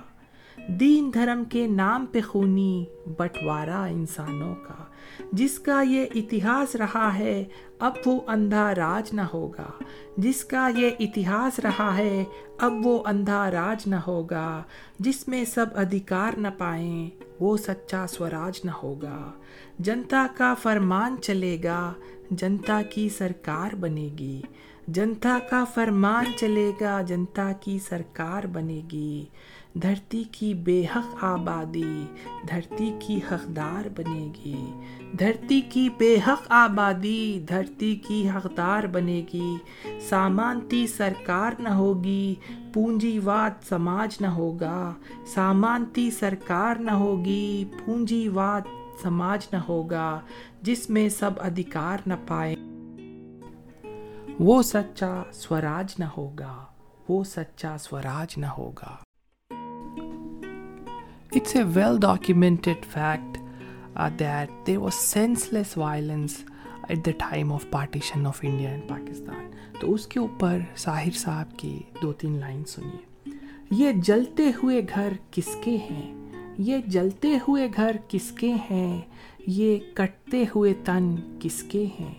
دین 0.67 1.11
دھرم 1.13 1.43
کے 1.43 1.67
نام 1.67 2.05
پہ 2.05 2.21
خونی 2.21 2.85
بٹوارا 3.05 3.83
انسانوں 3.83 4.55
کا، 4.55 4.83
جس 5.31 5.59
کا 5.59 5.81
یہ 5.81 6.05
اتہاس 6.15 6.75
رہا 6.75 7.17
ہے، 7.17 7.43
اب 7.79 7.93
وہ 8.05 8.19
اندھا 8.27 8.75
راج 8.75 9.13
نہ 9.13 9.21
ہوگا۔ 9.21 9.83
جس 10.17 10.45
کا 10.45 10.69
یہ 10.75 10.89
اتہاس 10.99 11.59
رہا 11.59 11.97
ہے، 11.97 12.23
اب 12.57 12.73
وہ 12.83 13.03
اندھا 13.05 13.51
راج 13.51 13.87
نہ 13.87 13.95
ہوگا۔ 14.07 14.63
جس 14.99 15.27
میں 15.27 15.45
سب 15.45 15.65
ادھیکار 15.75 16.37
نہ 16.37 16.47
پائیں، 16.57 17.09
وہ 17.39 17.57
سچا 17.57 18.05
سوراج 18.07 18.61
نہ 18.63 18.71
ہوگا۔ 18.71 19.31
جنتا 19.79 20.27
کا 20.37 20.53
فرمان 20.53 21.15
چلے 21.21 21.57
گا، 21.63 21.93
جنتا 22.31 22.81
کی 22.89 23.09
سرکار 23.09 23.75
بنے 23.75 24.09
گی۔ 24.19 24.41
جنتا 24.87 25.37
کا 25.49 25.63
فرمان 25.63 26.25
چلے 26.39 26.71
گا، 26.81 27.01
جنتا 27.01 27.51
کی 27.59 27.79
سرکار 27.79 28.43
بنے 28.43 28.81
گی۔ 28.91 29.25
دھرتی 29.81 30.23
کی 30.31 30.53
بے 30.53 30.85
حق 30.95 31.23
آبادی 31.23 32.05
دھرتی 32.49 32.93
کی 32.99 33.19
حقدار 33.31 33.87
بنے 33.95 34.27
گی۔ 34.35 34.71
دھرتی 35.19 35.61
کی 35.61 35.89
بے 35.97 36.15
حق 36.27 36.45
آبادی 36.49 37.45
دھرتی 37.49 37.95
کی 37.95 38.29
حقدار 38.29 38.83
بنے 38.83 39.25
گی۔ 39.33 39.57
سامانتی 40.09 40.87
سرکار 40.87 41.51
نہ 41.59 41.69
ہوگی 41.69 42.35
پونجی 42.73 43.19
واد 43.19 43.63
سماج 43.69 44.17
نہ 44.21 44.27
ہوگا۔ 44.27 44.93
سامانتی 45.25 46.11
سرکار 46.11 46.75
نہ 46.75 46.91
ہوگی 46.91 47.65
پونجی 47.85 48.27
واد 48.27 48.61
سماج 49.01 49.47
نہ 49.51 49.57
ہوگا، 49.67 50.19
جس 50.61 50.89
میں 50.89 51.09
سب 51.09 51.31
ادھیکار 51.37 51.97
نہ 52.05 52.13
پائے 52.27 52.55
وہ 54.39 54.61
سچا 54.61 55.23
سوراج 55.33 55.95
نہ 55.99 56.05
ہوگا، 56.17 56.65
وہ 57.09 57.23
سچا 57.23 57.77
سوراج 57.79 58.37
نہ 58.37 58.45
ہوگا۔ 58.45 59.04
It's 61.35 61.55
a 61.55 61.63
well 61.63 61.97
documented 61.99 62.85
fact 62.85 63.37
that 64.19 64.67
there 64.67 64.77
was 64.77 64.93
senseless 65.53 65.77
violence 65.77 66.43
at 66.87 67.05
the 67.05 67.11
time 67.17 67.53
of 67.53 67.65
partition 67.69 68.25
of 68.25 68.39
India 68.41 68.69
and 68.69 68.87
Pakistan 68.87 69.51
تو 69.79 69.93
اس 69.93 70.07
کے 70.07 70.19
اوپر 70.19 70.59
ساحر 70.75 71.11
صاحب 71.11 71.59
کی 71.59 71.79
دو 72.01 72.13
تین 72.13 72.39
لائن 72.39 72.63
سنیے۔ 72.65 73.29
یہ 73.71 73.91
جلتے 73.91 74.51
ہوئے 74.63 74.81
گھر 74.95 75.13
کس 75.31 75.55
کے 75.63 75.77
ہیں؟ 75.91 76.31
یہ 76.57 76.77
جلتے 76.87 77.37
ہوئے 77.47 77.67
گھر 77.75 77.95
کس 78.07 78.31
کے 78.31 78.53
ہیں؟ 78.71 79.01
یہ 79.47 79.77
کٹتے 79.93 80.43
ہوئے 80.55 80.73
تن 80.73 81.15
کس 81.39 81.63
کے 81.63 81.85
ہیں؟ 81.99 82.13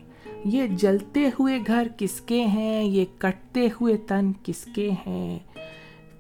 یہ 0.44 0.66
جلتے 0.66 1.30
ہوئے 1.38 1.58
گھر 1.66 1.88
کس 1.96 2.20
کے 2.20 2.46
ہیں؟ 2.46 2.84
یہ 2.84 3.04
کٹتے 3.18 3.68
ہوئے 3.80 3.96
تن 3.96 4.32
کس 4.42 4.64
کے 4.74 4.90
ہیں؟ 5.06 5.38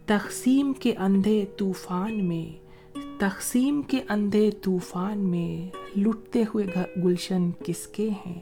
تقسیم 0.06 0.72
کے 0.72 0.94
اندھے 0.98 1.44
طوفان 1.56 2.24
میں 2.24 2.65
تقسیم 3.18 3.82
کے 3.82 4.00
اندھے 4.08 4.50
طوفان 4.50 5.18
میں 5.18 5.76
لٹتے 5.98 6.42
ہوئے 6.54 6.66
گلشن 7.04 7.50
کس 7.64 7.86
کے 7.86 8.08
ہیں؟ 8.26 8.40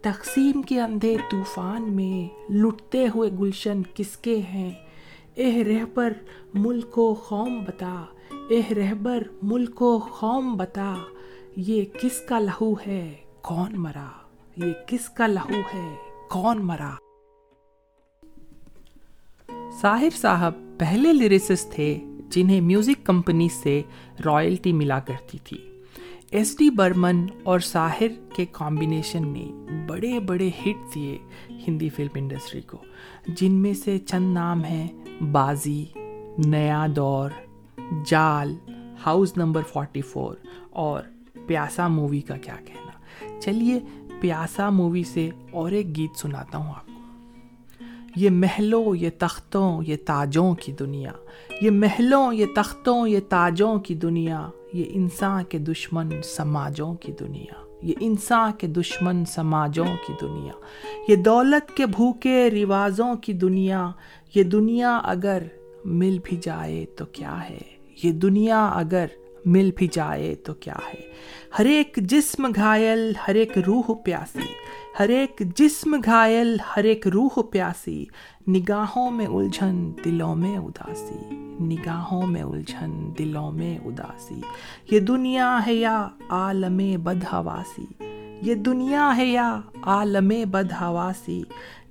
تقسیم 0.00 0.62
کے 0.62 0.80
اندھے 0.80 1.16
طوفان 1.30 1.82
میں 1.92 2.52
لٹتے 2.52 3.06
ہوئے 3.14 3.30
گلشن 3.40 3.82
کس 3.94 4.16
کے 4.16 4.38
ہیں؟ 4.38 4.70
اہ 5.36 5.56
رہبر 5.56 6.12
ملک 6.54 6.98
و 6.98 7.14
قوم 7.14 7.64
بتا 7.64 8.04
اہ 8.50 8.72
رہبر 8.72 9.22
ملک 9.42 9.82
و 9.82 9.98
قوم 9.98 10.56
بتا، 10.56 10.94
یہ 11.56 11.84
کس 11.84 12.20
کا 12.28 12.38
لہو 12.38 12.74
ہے؟ 12.86 13.14
کون 13.42 13.80
مرا؟ 13.80 14.08
یہ 14.56 14.72
کس 14.86 15.08
کا 15.08 15.26
لہو 15.26 15.60
ہے؟ 15.74 15.94
کون 16.30 16.66
مرا؟ 16.66 16.90
ساحر 19.80 20.16
صاحب 20.16 20.54
پہلے 20.78 21.12
لیریسس 21.12 21.66
تھے 21.70 22.04
جنہیں 22.30 22.60
میوزک 22.60 23.06
کمپنی 23.06 23.48
سے 23.62 23.82
رائلٹی 24.24 24.72
ملا 24.72 24.98
کرتی 24.98 25.38
تھی۔ 25.44 25.56
ایس 26.30 26.58
ڈی 26.58 26.70
برمن 26.70 27.26
اور 27.42 27.60
ساحر 27.60 28.36
کے 28.36 28.44
کمبینیشن 28.52 29.28
نے 29.28 29.52
بڑے 29.86 30.20
بڑے 30.20 30.48
ہٹ 30.48 30.94
دیے 30.94 31.18
ہندی 31.68 31.88
فلم 31.88 32.08
انڈسٹری 32.14 32.60
کو، 32.60 32.78
جن 33.28 33.52
میں 33.52 33.74
سے 33.74 33.98
چند 33.98 34.34
نام 34.34 34.64
ہیں، 34.64 34.88
بازی، 35.32 35.84
نیا 36.38 36.86
دور، 36.96 37.30
جال، 38.06 38.56
ہاؤس 39.06 39.36
نمبر 39.36 39.62
فورٹی 39.62 40.00
فور 40.00 40.36
اور 40.70 41.02
پیاسا 41.46 41.88
مووی 41.88 42.20
کا 42.20 42.36
کیا 42.36 42.56
کہنا۔ 42.66 43.40
چلیے، 43.40 43.80
پیاسا 44.20 44.70
مووی 44.70 45.02
سے 45.04 45.30
اور 45.50 45.70
ایک 45.70 45.96
گیت 45.96 46.18
سناتا 46.18 46.58
ہوں 46.58 46.70
آپ 46.70 46.89
یہ 48.16 48.30
محلوں، 48.30 48.96
یہ 48.96 49.10
تختوں، 49.18 49.82
یہ 49.86 49.96
تاجوں 50.06 50.54
کی 50.54 50.72
دنیا۔ 50.72 51.12
یہ 51.60 51.70
محلوں، 51.70 52.32
یہ 52.32 52.46
تختوں، 52.56 53.08
یہ 53.08 53.20
تاجوں 53.28 53.78
کی 53.78 53.94
دنیا۔ 53.94 54.48
یہ 54.72 54.84
انسان 54.88 55.44
کے 55.44 55.58
دشمن 55.58 56.10
سماجوں 56.24 56.94
کی 56.94 57.12
دنیا۔ 57.20 57.52
یہ 57.82 57.94
انسان 58.00 58.52
کے 58.58 58.66
دشمن 58.66 59.24
سماجوں 59.24 59.86
کی 60.06 60.12
دنیا۔ 60.20 60.52
یہ 61.08 61.16
دولت 61.16 61.76
کے 61.76 61.86
بھوکے 61.86 62.50
رواجوں 62.50 63.14
کی 63.14 63.32
دنیا۔ 63.32 63.90
یہ 64.34 64.42
دنیا 64.42 64.98
اگر 64.98 65.42
مل 65.84 66.18
بھی 66.24 66.36
جائے 66.40 66.86
تو 66.96 67.04
کیا 67.04 67.50
ہے؟ 67.50 67.58
یہ 68.02 68.12
دنیا 68.12 68.66
اگر 68.66 69.06
مل 69.44 69.70
بھی 69.76 69.88
جائے 69.92 70.34
تو 70.34 70.54
کیا 70.54 70.76
ہے؟ 70.94 71.00
ہر 71.58 71.64
ایک 71.64 71.98
جسم 72.02 72.46
گھائل، 72.54 73.12
ہر 73.28 73.34
ایک 73.34 73.58
روح 73.58 73.90
پیاسی۔ 74.04 74.40
ہر 74.98 75.08
ایک 75.08 75.42
جسم 75.56 75.96
گھائل، 76.04 76.56
ہر 76.76 76.84
ایک 76.84 77.08
روح 77.08 77.38
پیاسی۔ 77.50 78.04
نگاہوں 78.48 79.10
میں 79.10 79.26
الجھن، 79.26 79.92
دلوں 80.04 80.36
میں 80.36 80.58
اداسی۔ 80.58 81.34
نگاہوں 81.60 82.26
میں 82.26 82.42
الجھن، 82.42 83.12
دلوں 83.18 83.52
میں 83.52 83.78
اداسی۔ 83.78 84.40
یہ 84.90 85.00
دنیا 85.00 85.60
ہے 85.66 85.74
یا 85.74 86.08
عالم 86.28 87.02
بد 87.02 87.24
حواسی 87.32 88.04
یہ 88.42 88.54
دنیا 88.54 89.16
ہے 89.16 89.24
یا 89.24 89.60
عالم 89.82 90.32
بد 90.50 90.72
حواسی 90.72 91.42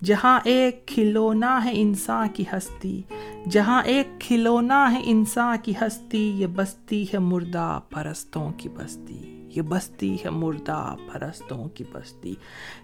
جہاں 0.04 0.40
ایک 0.44 0.88
کھلونا 0.88 1.66
ہے 1.66 1.72
انسان 1.74 2.28
کی 2.30 2.44
ہستی، 2.54 3.02
جہاں 3.50 3.84
ایک 3.84 4.08
کھلونا 4.22 4.92
ہے 4.92 5.02
انسان 5.04 5.58
کی 5.64 5.74
ہستی، 5.82 6.32
یہ 6.36 6.48
بستی 6.48 7.06
ہے 7.14 7.18
مردہ 7.18 7.80
پرستوں 7.90 8.52
کی 8.58 8.70
بستی، 8.70 9.48
یہ 9.56 9.62
بستی 9.62 10.16
ہے 10.26 10.30
مردہ 10.30 10.96
پرستوں 11.14 11.66
کی 11.66 11.84
بستی۔ 11.92 12.36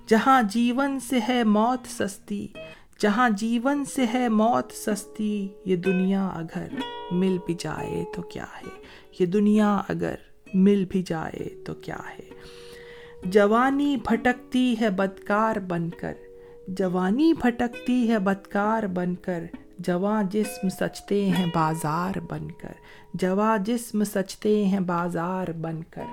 جہاں 0.07 0.41
جیون 0.43 0.99
سے 0.99 1.19
ہے 1.29 1.43
موت 1.43 1.87
سستی، 1.87 2.47
جہاں 2.99 3.29
جیون 3.29 3.85
سے 3.85 4.05
ہے 4.13 4.29
موت 4.29 4.71
سستی، 4.71 5.47
یہ 5.65 5.75
دنیا 5.75 6.27
اگر 6.27 6.67
مل 7.11 7.37
بھی 7.45 7.55
جائے 7.59 8.03
تو 8.15 8.21
کیا 8.21 8.45
ہے؟ 8.61 8.69
یہ 9.19 9.25
دنیا 9.25 9.81
اگر 9.89 10.15
مل 10.53 10.85
بھی 10.89 11.03
جائے 11.03 11.63
تو 11.65 11.73
کیا 11.73 11.97
ہے؟ 12.19 12.29
جوانی 13.23 13.97
بھٹکتی 13.97 14.75
ہے 14.81 14.89
بدکار 14.89 15.55
بن 15.55 15.89
کر 15.89 16.13
جوانی 16.67 17.33
بھٹکتی 17.33 18.09
ہے 18.09 18.19
بدکار 18.19 18.83
بن 18.83 19.15
کر 19.15 19.43
جواں 19.79 20.23
جسم 20.23 20.69
سچتے 20.69 21.25
ہیں 21.25 21.45
بازار 21.55 22.19
بن 22.29 22.51
کر۔ 22.51 22.71
جواں 23.13 23.57
جسم 23.57 24.03
سچتے 24.03 24.65
ہیں 24.65 24.79
بازار 24.79 25.51
بن 25.61 25.83
کر۔ 25.89 26.03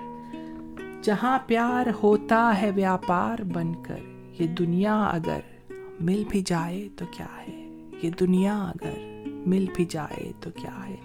جہاں 1.02 1.38
پیار 1.46 1.86
ہوتا 2.02 2.54
ہے 2.62 2.70
ویاپار 2.70 3.42
بن 3.42 3.82
کر۔ 3.82 3.96
یہ 4.42 4.46
دنیا 4.46 5.04
اگر 5.04 5.40
مل 6.00 6.24
بھی 6.30 6.42
جائے 6.46 6.88
تو 6.96 7.04
کیا 7.10 7.26
ہے؟ 7.48 7.88
یہ 8.02 8.10
دنیا 8.10 8.58
اگر 8.58 9.24
مل 9.26 9.66
بھی 9.74 9.84
جائے 9.84 10.32
تو 10.40 10.50
کیا 10.50 10.88
ہے؟ 10.88 10.96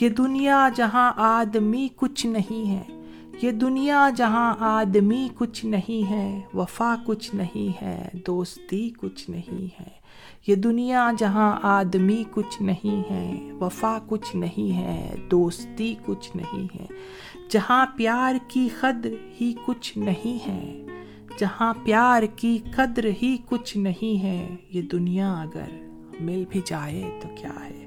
یہ 0.00 0.08
دنیا 0.08 0.68
جہاں 0.74 1.12
آدمی 1.16 1.88
کچھ 1.96 2.26
نہیں 2.26 2.78
ہے۔ 2.78 3.01
یہ 3.42 3.50
دنیا 3.50 4.10
جہاں 4.16 4.54
آدمی 4.58 5.28
کچھ 5.38 5.64
نہیں 5.64 6.10
ہے، 6.10 6.40
وفا 6.54 6.94
کچھ 7.06 7.34
نہیں 7.34 7.84
ہے، 7.84 8.08
دوستی 8.26 8.90
کچھ 8.90 9.30
نہیں 9.30 9.66
ہے۔ 9.80 10.02
یہ 10.46 10.54
دنیا 10.54 11.10
جہاں 11.18 11.58
آدمی 11.62 12.24
کچھ 12.30 12.62
نہیں 12.62 13.10
ہے، 13.10 13.52
وفا 13.60 13.98
کچھ 14.06 14.36
نہیں 14.36 14.76
ہے، 14.76 15.14
دوستی 15.30 15.94
کچھ 16.06 16.36
نہیں 16.36 16.66
ہے۔ 16.74 16.86
جہاں 17.50 17.86
پیار 17.96 18.34
کی 18.48 18.68
قدر 18.80 19.12
ہی 19.40 19.54
کچھ 19.64 19.98
نہیں 19.98 20.48
ہے، 20.48 20.86
جہاں 21.38 21.74
پیار 21.84 22.22
کی 22.36 22.58
قدر 22.74 23.10
ہی 23.22 23.36
کچھ 23.46 23.76
نہیں 23.76 24.22
ہے۔ 24.22 24.56
یہ 24.70 24.82
دنیا 24.82 25.32
اگر 25.32 25.84
مل 26.20 26.44
بھی 26.48 26.60
جائے 26.64 27.18
تو 27.22 27.28
کیا 27.36 27.64
ہے؟ 27.64 27.86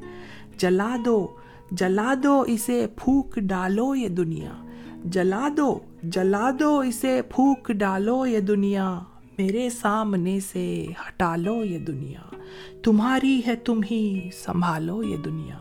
جلا 0.57 0.97
دو 1.05 1.27
جلا 1.71 2.13
دو 2.23 2.41
اسے 2.41 2.87
پھوک 2.95 3.35
ڈالو 3.35 3.95
یہ 3.95 4.07
دنیا۔ 4.07 4.64
جلا 5.05 5.49
دو 5.57 5.79
جلا 6.03 6.51
دو، 6.59 6.79
اسے 6.79 7.21
پھوک 7.29 7.71
ڈالو 7.71 8.25
یہ 8.25 8.39
دنیا، 8.39 8.99
میرے 9.37 9.69
سامنے 9.69 10.39
سے 10.39 10.85
ہٹا 11.07 11.35
لو 11.35 11.63
یہ 11.63 11.79
دنیا۔ 11.79 12.35
تمہاری 12.83 13.41
ہے 13.47 13.55
تم 13.55 13.81
ہی 13.91 14.29
سنبھالو 14.33 15.03
یہ 15.03 15.17
دنیا۔ 15.17 15.57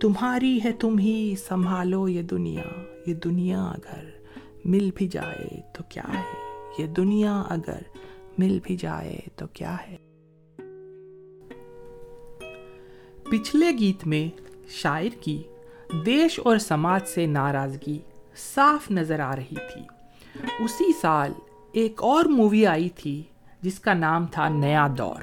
تمہاری 0.00 0.58
ہے 0.64 0.72
تم 0.72 0.98
ہی 0.98 1.34
سنبھالو 1.48 2.08
یہ 2.08 2.22
دنیا۔ 2.22 2.62
یہ 3.06 3.14
دنیا 3.14 3.64
اگر 3.64 4.04
مل 4.64 4.90
بھی 4.94 5.08
جائے 5.08 5.60
تو 5.72 5.82
کیا 5.88 6.04
ہے؟ 6.14 6.62
یہ 6.78 6.86
دنیا 6.86 7.42
اگر 7.48 7.80
مل 8.38 8.58
بھی 8.62 8.76
جائے 8.76 9.20
تو 9.36 9.46
کیا 9.46 9.76
ہے؟ 9.88 9.96
پچھلے 13.30 13.66
گیت 13.78 14.06
میں 14.06 14.40
شاعر 14.68 15.16
کی 15.20 15.42
دیش 16.06 16.40
اور 16.44 16.58
سماج 16.58 17.00
سے 17.06 17.26
ناراضگی۔ 17.26 17.98
صاف 18.36 18.90
نظر 18.90 19.20
آ 19.20 19.36
رہی 19.36 19.54
تھی۔ 19.54 19.82
اسی 20.64 20.92
سال 21.00 21.32
ایک 21.72 22.02
اور 22.02 22.24
مووی 22.24 22.66
آئی 22.66 22.88
تھی 22.88 23.22
جس 23.60 23.78
کا 23.78 23.94
نام 23.94 24.26
تھا 24.26 24.48
نیا 24.48 24.88
دور۔ 24.98 25.22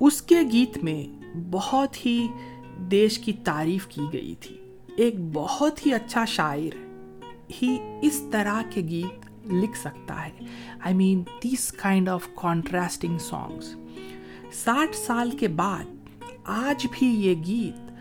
اس 0.00 0.22
کے 0.22 0.36
گیت 0.52 0.78
میں 0.84 1.22
بہت 1.50 2.06
ہی 2.06 2.28
دیش 2.78 3.18
کی 3.18 3.32
تعریف 3.32 3.86
کی 3.86 4.02
گئی 4.12 4.34
تھی۔ 4.34 4.76
ایک 4.96 5.14
بہت 5.32 5.86
ہی 5.86 5.94
اچھا 5.94 6.24
شاعر 6.24 6.76
ہی 7.62 7.98
اس 8.02 8.22
طرح 8.32 8.62
کے 8.70 8.80
گیت 8.80 9.26
لکھ 9.52 9.78
سکتا 9.78 10.26
ہے۔ 10.26 10.30
I 10.80 10.94
mean 10.94 11.22
this 11.42 11.72
kind 11.72 12.08
of 12.08 12.28
contrasting 12.34 13.18
songs 13.18 13.76
ساٹھ 14.52 14.96
سال 14.96 15.30
کے 15.30 15.48
بعد 15.48 15.84
آج 16.44 16.86
بھی 16.92 17.06
یہ 17.06 17.34
گیت 17.46 17.92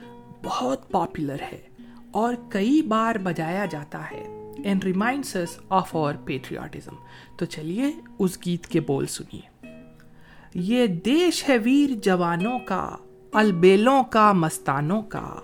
بہت 0.44 0.92
پاپولر 0.92 1.42
ہے۔ 1.42 1.71
اور 2.12 2.36
کئی 2.50 2.82
بار 2.82 3.16
بجایا 3.16 3.66
جاتا 3.66 4.12
ہے 4.12 4.52
اینڈ 4.64 4.84
ریمائنڈس 4.84 5.38
آف 5.70 5.96
اور 5.96 6.14
پیٹریاٹزم 6.26 6.96
تو 7.38 7.46
چلیے، 7.46 7.92
اس 8.20 8.46
گیت 8.46 8.68
کے 8.68 8.80
بول 8.80 9.06
سنیے۔ 9.06 9.68
یہ 10.54 10.88
دیش 10.88 11.50
ہے 11.50 11.58
ویر 11.58 11.90
جوانوں 12.04 12.60
کا، 12.60 12.96
البیلوں 13.34 14.04
کا 14.04 14.32
مستانوں 14.32 15.02
کا۔ 15.02 15.36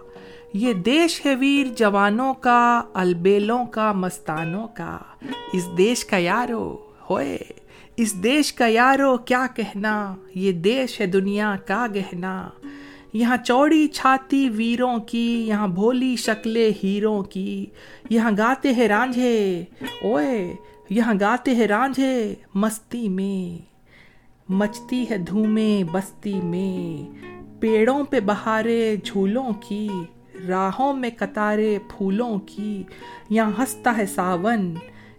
یہ 0.54 0.74
دیش 0.74 1.26
ہے 1.26 1.36
ویر 1.36 1.68
جوانوں 1.78 2.34
کا، 2.34 2.82
البیلوں 2.94 3.65
کا 3.65 3.91
مستانوں 3.91 4.68
کا۔ 4.68 4.98
اس 5.54 5.70
دیش 5.78 6.06
کا 6.06 6.18
یارو، 6.18 6.78
ہوئے۔ 7.10 7.38
اس 7.98 8.24
دیش 8.24 8.54
کا 8.54 8.68
یارو، 8.68 9.18
کیا 9.18 9.48
کہنا؟ 9.56 10.15
یہ 10.36 10.52
دیش 10.52 11.02
ہے 11.02 11.06
دنیا 11.06 11.56
کا 11.68 11.88
گہنا۔ 11.96 12.50
یہاں 13.13 13.38
چوڑی 13.38 13.88
چھاتی 13.88 14.50
ویروں 14.50 14.98
کی، 14.98 15.48
یہاں 15.48 15.67
بھولی 15.67 16.15
شکلیں 16.15 16.72
ہیروں 16.84 17.24
کی۔ 17.24 17.65
یہاں 18.10 18.32
گاتے 18.38 18.74
ہیں 18.74 18.88
رانجھے، 18.88 19.63
اوئے، 19.82 20.56
یہاں 20.89 21.13
گاتے 21.20 21.56
ہیں 21.56 21.67
رانجھے 21.67 22.36
مستی 22.54 23.10
میں۔ 23.10 23.65
مچتی 24.50 25.06
ہے 25.10 25.17
دھومیں 25.17 25.84
بستی 25.91 26.34
میں۔ 26.34 27.12
پیڑوں 27.60 28.04
پہ 28.04 28.20
بہارے 28.20 28.96
جھولوں 29.04 29.52
کی، 29.67 29.89
راہوں 30.48 30.93
میں 30.93 31.10
قطارے 31.17 31.78
پھولوں 31.98 32.39
کی۔ 32.39 32.84
یہاں 33.30 33.52
ہنستا 33.60 33.98
ہے 33.98 34.06
ساون، 34.06 34.76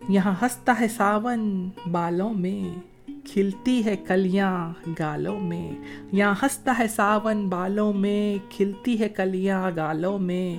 یہاں 0.08 0.34
ہنستا 0.42 0.80
ہے 0.80 0.88
ساون 0.88 1.70
بالوں 1.90 2.34
میں۔ 2.34 2.78
کھلتی 3.32 3.84
ہے 3.84 3.96
کلیاں 3.96 4.72
گالوں 4.98 5.40
میں 5.40 5.72
یہاں 6.12 6.34
ہنستا 6.42 6.74
ہے 6.78 6.88
ساون 6.88 7.48
بالوں 7.48 7.92
میں، 7.92 8.36
کھلتی 8.50 9.00
ہے 9.00 9.08
کلیاں 9.08 9.70
گالوں 9.76 10.18
میں۔ 10.18 10.56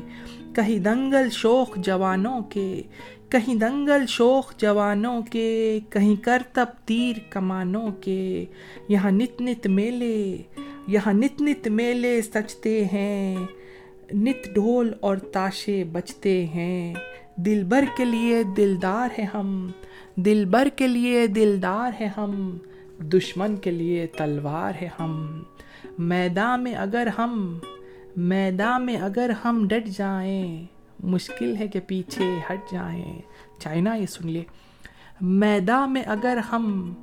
کہیں 0.56 0.80
دنگل 0.80 1.30
شوق 1.32 1.78
جوانوں 1.78 2.42
کے، 2.42 2.82
کہیں 3.30 3.56
دنگل 3.56 4.06
شوق 4.08 4.58
جوانوں 4.58 5.22
کے، 5.22 5.80
کہیں 5.90 6.16
کرتب 6.16 6.66
تیر 6.86 7.16
کمانوں 7.30 7.92
کے۔ 8.02 8.46
یہاں 8.88 9.12
نت 9.12 9.42
نت 9.42 9.68
میلے، 9.68 10.38
یہاں 10.88 11.14
نت 11.14 11.42
نت 11.42 11.68
میلے 11.68 12.22
سچتے 12.22 12.86
ہیں، 12.86 13.36
نت 14.14 14.54
ڈھول 14.54 14.94
اور 15.00 15.18
تاشے 15.18 15.84
بچتے 15.84 16.46
ہیں۔ 16.46 16.94
دل 17.45 17.63
بر 17.63 17.84
کے 17.97 18.06
لیے 18.06 18.43
دلدار 18.43 19.19
ہے 19.19 19.25
ہم 19.34 19.71
دل 20.15 20.45
بر 20.45 20.67
کے 20.75 20.88
لیے 20.88 21.28
دلدار 21.28 21.91
ہے 21.99 22.10
ہم، 22.17 22.58
دشمن 22.99 23.56
کے 23.56 23.71
لیے 23.71 24.08
تلوار 24.08 24.73
ہے 24.82 24.89
ہم۔ 24.99 25.43
میدان 25.97 26.63
میں 26.63 26.75
اگر 26.75 27.08
ہم، 27.17 27.58
میدان 28.17 28.86
میں 28.86 28.97
اگر 28.97 29.32
ہم 29.45 29.67
ڈٹ 29.67 29.88
جائیں، 29.88 30.65
مشکل 31.04 31.56
ہے 31.60 31.67
کہ 31.67 31.80
پیچھے 31.88 32.38
ہٹ 32.49 32.71
جائیں۔ 32.71 33.21
چائنا 33.60 33.95
یہ 33.95 34.06
سن 34.06 34.28
لے 34.28 34.43
میدان 35.21 35.93
میں 35.93 36.04
اگر 36.06 36.38
ہم 36.38 36.93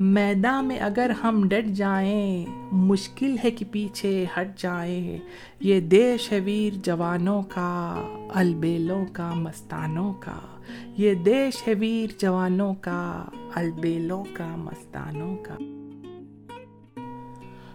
میدان 0.00 0.64
میں 0.64 0.78
اگر 0.78 1.10
ہم 1.10 1.48
ڈٹ 1.48 1.66
جائیں، 1.66 2.46
مشکل 2.72 3.36
ہے 3.44 3.50
کہ 3.50 3.64
پیچھے 3.70 4.24
ہٹ 4.36 4.58
جائیں۔ 4.58 5.18
یہ 5.60 5.80
دیش 5.80 6.32
ہے 6.32 6.40
ویر 6.40 6.72
جوانوں 6.82 7.42
کا، 7.42 7.94
البیلوں 8.34 9.04
کا، 9.12 9.34
مستانوں 9.34 10.14
کا۔ 10.14 10.38
یہ 10.96 11.14
دیش 11.14 11.68
ہے 11.68 11.74
ویر 11.74 12.20
جوانوں 12.20 12.74
کا، 12.74 13.24
البیلوں 13.54 14.24
کا، 14.32 14.56
مستانوں 14.56 15.36
کا۔ 15.36 15.54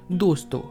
دوستو، 0.07 0.61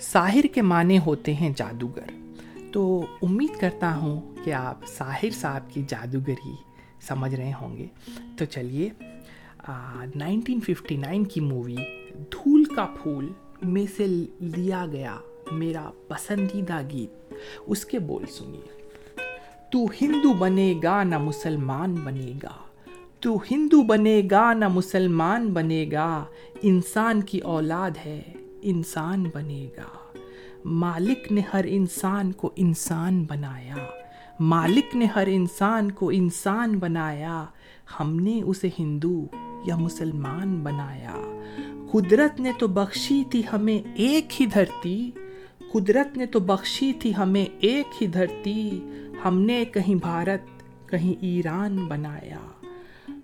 ساحر 0.00 0.46
کے 0.54 0.62
معنی 0.62 0.98
ہوتے 0.98 1.34
ہیں 1.34 1.50
جادوگر۔ 1.56 2.38
تو 2.72 3.06
امید 3.22 3.60
کرتا 3.60 3.96
ہوں 3.96 4.20
کہ 4.44 4.52
آپ 4.52 4.78
ساحر 4.86 5.30
صاحب 5.30 5.70
کی 5.70 5.82
جادوگری 5.88 6.52
سمجھ 7.00 7.34
رہے 7.34 7.52
ہوں 7.60 7.76
گے۔ 7.76 7.86
تو 8.36 8.44
چلیے 8.44 8.90
نائنٹین 10.14 10.60
ففٹی 10.60 10.96
نائن 10.96 11.24
کی 11.24 11.40
مووی 11.40 11.76
دھول 12.30 12.64
کا 12.64 12.86
پھول 13.02 13.32
میں 13.62 13.84
سے 13.96 14.06
لیا 14.40 14.86
گیا 14.92 15.16
میرا 15.52 15.90
پسندیدہ 16.08 16.78
گیت۔ 16.92 17.34
اس 17.66 17.84
کے 17.84 17.98
بول 17.98 18.26
سنیے۔ 18.26 18.82
تو 19.72 19.78
ہندو 20.02 20.32
بنے 20.32 20.74
گا 20.82 21.02
نہ 21.02 21.18
مسلمان 21.18 21.94
بنے 21.94 22.32
گا۔ 22.42 22.52
تو 23.20 23.38
ہندو 23.50 23.82
بنے 23.82 24.22
گا 24.30 24.52
نہ 24.52 24.68
مسلمان 24.68 25.48
بنے 25.48 25.88
گا۔ 25.92 26.24
انسان 26.62 27.22
کی 27.22 27.38
اولاد 27.38 27.90
ہے، 28.06 28.22
انسان 28.62 29.24
بنے 29.34 29.68
گا۔ 29.76 30.18
مالک 30.64 31.32
نے 31.32 31.40
ہر 31.52 31.64
انسان 31.68 32.32
کو 32.32 32.50
انسان 32.56 33.24
بنایا۔ 33.24 33.76
مالک 34.40 34.96
نے 34.96 35.04
ہر 35.04 35.24
انسان 35.26 35.90
کو 35.90 36.10
انسان 36.14 36.78
بنایا۔ 36.78 37.44
ہم 38.00 38.20
نے 38.20 38.42
اسے 38.42 38.68
ہندو 38.78 39.26
یا 39.64 39.76
مسلمان 39.76 40.60
بنایا۔ 40.62 41.40
قدرت 41.92 42.40
نے 42.40 42.52
تو 42.58 42.68
بخشی 42.68 43.24
تھی 43.30 43.42
ہمیں 43.52 43.88
ایک 43.94 44.40
ہی 44.40 44.46
دھرتی۔ 44.46 45.10
قدرت 45.72 46.16
نے 46.16 46.26
تو 46.26 46.40
بخشی 46.40 46.92
تھی 46.92 47.16
ہمیں 47.16 47.46
ایک 47.60 48.02
ہی 48.02 48.06
دھرتی۔ 48.06 48.90
ہم 49.24 49.40
نے 49.40 49.64
کہیں 49.64 49.94
بھارت، 49.94 50.62
کہیں 50.88 51.14
ایران 51.20 51.76
بنایا۔ 51.76 52.38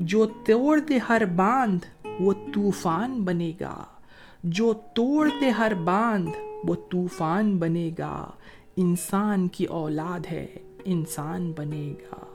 جو 0.01 0.27
توڑ 0.27 0.79
دے 0.79 0.99
ہر 1.09 1.25
باندھ، 1.25 2.07
وہ 2.21 2.33
طوفان 2.55 3.23
بنے 3.23 3.53
گا۔ 3.61 3.85
جو 4.45 4.73
توڑ 4.73 5.29
دے 5.41 5.51
ہر 5.51 5.75
باندھ، 5.75 6.31
وہ 6.65 6.75
طوفان 6.91 7.57
بنے 7.57 7.91
گا۔ 7.99 8.31
انسان 8.77 9.49
کی 9.49 9.65
اولاد 9.65 10.27
ہے، 10.33 10.47
انسان 10.85 11.53
بنے 11.57 11.95
گا۔ 12.03 12.34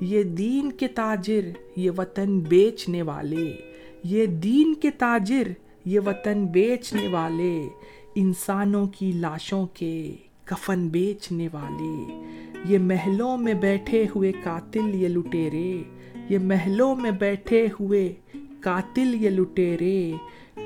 یہ 0.00 0.22
دین 0.22 0.72
کے 0.72 0.88
تاجر، 0.88 1.48
یہ 1.76 1.90
وطن 1.98 2.40
بیچنے 2.40 3.02
والے۔ 3.02 3.56
یہ 4.04 4.26
دین 4.26 4.74
کے 4.74 4.90
تاجر، 4.90 5.48
یہ 5.84 6.00
وطن 6.06 6.46
بیچنے 6.46 7.08
والے۔ 7.08 7.68
انسانوں 8.14 8.86
کی 8.86 9.12
لاشوں 9.12 9.66
کے 9.66 10.12
کفن 10.44 10.88
بیچنے 10.88 11.48
والے۔ 11.52 12.20
یہ 12.64 12.78
محلوں 12.78 13.36
میں 13.36 13.54
بیٹھے 13.54 14.06
ہوئے 14.16 14.32
قاتل 14.42 14.94
یہ 14.94 15.08
لٹیرے۔ 15.08 15.82
یہ 16.28 16.38
محلوں 16.38 16.96
میں 16.96 17.10
بیٹھے 17.10 17.68
ہوئے 17.80 18.14
قاتل 18.60 19.24
یہ 19.24 19.30
لٹیرے۔ 19.30 20.12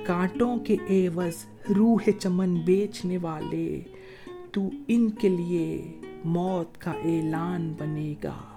کانٹوں 0.07 0.57
کے 0.57 0.77
ایوز 0.87 1.47
روح 1.77 2.03
چمن 2.18 2.55
بیچنے 2.55 3.18
والے۔ 3.23 3.81
تو 4.53 4.71
ان 4.88 5.11
کے 5.11 5.29
لیے 5.29 6.01
موت 6.25 6.79
کا 6.79 6.90
اعلان 6.90 7.75
بنے 7.79 8.14
گا۔ 8.25 8.52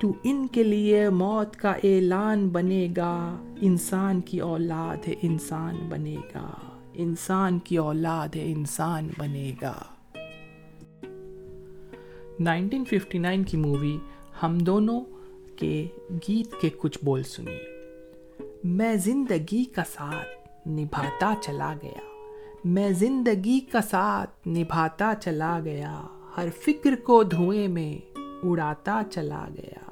تو 0.00 0.12
ان 0.24 0.46
کے 0.46 0.62
لیے 0.62 1.08
موت 1.08 1.56
کا 1.56 1.72
اعلان 1.72 2.48
بنے 2.48 2.88
گا۔ 2.96 3.42
انسان 3.60 4.20
کی 4.20 4.40
اولاد 4.40 5.08
ہے، 5.08 5.14
انسان 5.22 5.76
بنے 5.88 6.16
گا۔ 6.34 6.50
انسان 6.94 7.58
کی 7.58 7.76
اولاد 7.76 8.36
ہے، 8.36 8.52
انسان 8.52 9.08
بنے 9.18 9.52
گا۔ 9.62 9.74
1959 12.38 13.42
کی 13.44 13.56
مووی 13.56 13.98
ہم 14.42 14.58
دونوں 14.58 15.00
کے 15.56 15.86
گیت 16.10 16.60
کے 16.60 16.70
کچھ 16.78 16.98
بول 17.04 17.22
سنیے 17.22 17.64
میں 18.64 18.96
زندگی 18.96 19.64
کا 19.64 19.82
ساتھ 19.92 20.68
نبھاتا 20.68 21.34
چلا 21.42 21.74
گیا۔ 21.82 22.00
میں 22.64 22.90
زندگی 22.90 23.60
کا 23.60 23.80
ساتھ 23.80 24.48
نبھاتا 24.48 25.14
چلا 25.20 25.60
گیا۔ 25.64 26.02
ہر 26.36 26.48
فکر 26.60 26.94
کو 27.04 27.22
دھوئے 27.22 27.68
میں 27.68 28.16
اڑاتا 28.48 29.02
چلا 29.10 29.44
گیا۔ 29.56 29.90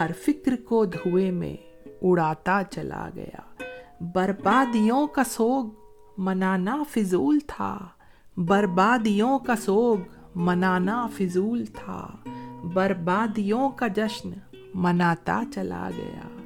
ہر 0.00 0.10
فکر 0.26 0.54
کو 0.64 0.84
دھوئے 0.84 1.30
میں 1.30 1.56
اڑاتا 2.02 2.62
چلا 2.70 3.10
گیا۔ 3.14 3.62
بربادیوں 4.00 5.06
کا 5.06 5.24
سوگ 5.24 5.66
منانا 6.18 6.82
فضول 6.90 7.38
تھا۔ 7.46 7.88
بربادیوں 8.36 9.38
کا 9.38 9.56
سوگ 9.56 9.98
منانا 10.34 11.06
فضول 11.06 11.66
تھا۔ 11.66 12.16
بربادیوں 12.74 13.70
کا 13.70 13.88
جشن 13.88 14.30
مناتا 14.74 15.42
چلا 15.54 15.90
گیا۔ 15.96 16.40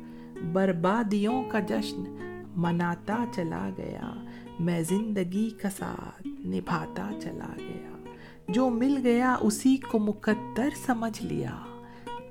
بربادیوں 0.53 1.45
کا 1.45 1.61
جشن 1.61 2.05
مناتا 2.57 3.25
چلا 3.35 3.71
گیا۔ 3.77 4.25
میں 4.61 4.83
زندگی 4.83 5.51
کا 5.51 5.71
ساتھ 5.71 6.27
نبھاتا 6.27 7.09
چلا 7.23 7.53
گیا۔ 7.59 7.94
جو 8.49 8.71
مل 8.71 9.01
گیا 9.05 9.37
اسی 9.41 9.77
کو 9.77 9.99
مقدر 9.99 10.69
سمجھ 10.87 11.23
لیا۔ 11.23 11.57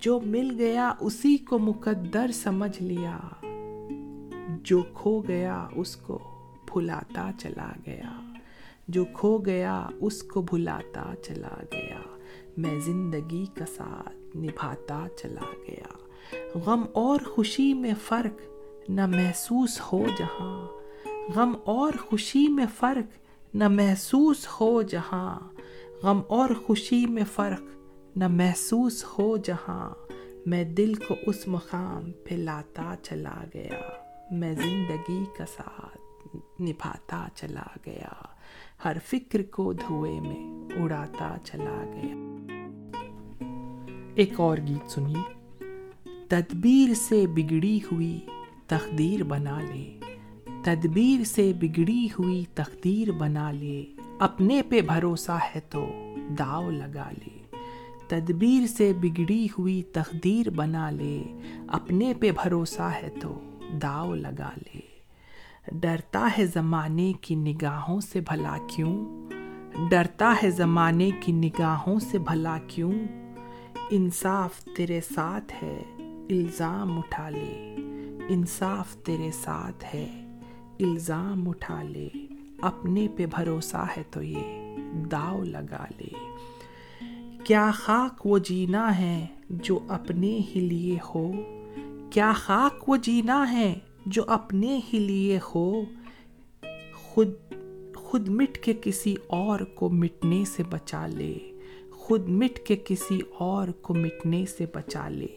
جو 0.01 0.19
مل 0.19 0.55
گیا 0.57 0.93
اسی 0.99 1.37
کو 1.37 1.59
مقدر 1.59 2.31
سمجھ 2.31 2.83
لیا۔ 2.83 3.19
جو 4.63 4.81
کھو 4.93 5.21
گیا 5.27 5.67
اس 5.75 5.95
کو 5.95 6.19
بھلاتا 6.73 7.31
چلا 7.39 7.71
گیا۔ 7.85 8.33
جو 8.87 9.05
کھو 9.05 9.37
گیا 9.37 9.87
اس 9.99 10.23
کو 10.23 10.41
بھلاتا 10.41 11.13
چلا 11.23 11.63
گیا۔ 11.71 11.99
میں 12.57 12.79
زندگی 12.79 13.45
کا 13.45 13.65
ساتھ 13.65 14.37
نبھاتا 14.37 15.05
چلا 15.21 15.53
گیا۔ 15.67 15.97
غم 16.65 16.81
اور 16.93 17.19
خوشی 17.27 17.73
میں 17.73 17.93
فرق 18.07 18.41
نہ 18.89 19.05
محسوس 19.05 19.81
ہو 19.93 20.05
جہاں۔ 20.17 20.67
غم 21.35 21.53
اور 21.65 21.93
خوشی 22.01 22.47
میں 22.47 22.65
فرق 22.77 23.17
نہ 23.55 23.67
محسوس 23.67 24.47
ہو 24.59 24.81
جہاں۔ 24.81 25.39
غم 26.03 26.21
اور 26.27 26.49
خوشی 26.65 27.05
میں 27.05 27.23
فرق 27.33 27.61
نہ 28.17 28.27
محسوس 28.27 29.05
ہو 29.17 29.37
جہاں۔ 29.37 29.89
میں 30.45 30.63
دل 30.63 30.93
کو 30.93 31.15
اس 31.27 31.47
مقام 31.47 32.11
پہ 32.11 32.35
لاتا 32.35 32.95
چلا 33.03 33.43
گیا۔ 33.53 33.79
میں 34.31 34.53
زندگی 34.53 35.23
کا 35.37 35.45
ساتھ 35.45 35.97
نبھاتا 36.61 37.27
چلا 37.35 37.63
گیا۔ 37.85 38.09
ہر 38.85 38.97
فکر 39.05 39.41
کو 39.43 39.73
دھوئے 39.73 40.19
میں 40.19 40.69
اڑاتا 40.81 41.35
چلا 41.43 41.91
گیا۔ 41.93 42.15
ایک 44.15 44.39
اور 44.39 44.57
گیت 44.67 44.91
سنیے۔ 44.91 45.33
تدبیر 46.29 46.93
سے 46.93 47.27
بگڑی 47.27 47.79
ہوئی 47.91 48.19
تقدیر 48.67 49.23
بنا 49.23 49.61
لے۔ 49.61 49.99
تدبیر 50.63 51.23
سے 51.23 51.53
بگڑی 51.59 52.07
ہوئی 52.19 52.45
تقدیر 52.53 53.11
بنا 53.11 53.51
لے۔ 53.51 53.92
اپنے 54.19 54.61
پہ 54.61 54.81
بھروسہ 54.81 55.39
ہے 55.55 55.59
تو 55.59 55.89
داؤ 56.39 56.69
لگا 56.69 57.09
لے۔ 57.11 57.55
تدبیر 58.07 58.67
سے 58.67 58.93
بگڑی 59.01 59.47
ہوئی 59.57 59.83
تقدیر 59.83 60.49
بنا 60.49 60.89
لے۔ 60.89 61.23
اپنے 61.67 62.13
پہ 62.19 62.31
بھروسہ 62.31 62.89
ہے 63.03 63.09
تو 63.21 63.57
داؤ 63.81 64.15
لگا 64.15 64.49
لے۔ 64.57 64.79
ڈرتا 65.71 66.29
ہے 66.37 66.45
زمانے 66.45 67.13
کی 67.21 67.35
نگاہوں 67.35 68.01
سے 68.01 68.19
بھلا 68.19 68.57
کیوں؟ 68.67 69.05
ڈرتا 69.89 70.35
ہے 70.43 70.51
زمانے 70.51 71.09
کی 71.19 71.31
نگاہوں 71.31 71.99
سے 71.99 72.17
بھلا 72.17 72.57
کیوں؟ 72.67 72.93
انصاف 73.89 74.63
تیرے 74.77 75.01
ساتھ 75.13 75.63
ہے، 75.63 75.83
الزام 76.29 76.97
اٹھا 76.97 77.29
لے۔ 77.29 77.75
انصاف 78.29 78.95
تیرے 78.95 79.31
ساتھ 79.31 79.95
ہے، 79.95 80.37
الزام 80.79 81.49
اٹھا 81.49 81.83
لے۔ 81.83 82.07
اپنے 82.63 83.07
پہ 83.15 83.25
بھروسہ 83.25 83.85
ہے 83.97 84.03
تو 84.11 84.23
یہ 84.23 84.75
داؤ 85.11 85.43
لگا 85.43 85.85
لے۔ 85.97 86.09
کیا 87.43 87.71
خاک 87.73 88.25
وہ 88.25 88.37
جینا 88.37 88.99
ہے 88.99 89.27
جو 89.49 89.79
اپنے 89.87 90.39
ہی 90.55 90.59
لیے 90.59 90.97
ہو؟ 91.15 91.31
کیا 92.11 92.33
خاک 92.35 92.89
وہ 92.89 92.97
جینا 92.97 93.51
ہے 93.51 93.79
جو 94.05 94.23
اپنے 94.27 94.79
ہی 94.93 94.99
لیے 94.99 95.39
ہو؟ 95.55 95.81
خود 96.93 97.29
خود 97.95 98.29
مٹ 98.29 98.57
کے 98.57 98.73
کسی 98.81 99.15
اور 99.27 99.59
کو 99.59 99.89
مٹنے 99.89 100.45
سے 100.45 100.63
بچا 100.63 101.07
لے۔ 101.07 101.37
خود 101.91 102.29
مٹ 102.29 102.59
کے 102.59 102.75
کسی 102.75 103.19
اور 103.37 103.67
کو 103.67 103.93
مٹنے 103.93 104.45
سے 104.45 104.65
بچا 104.73 105.09
لے۔ 105.09 105.27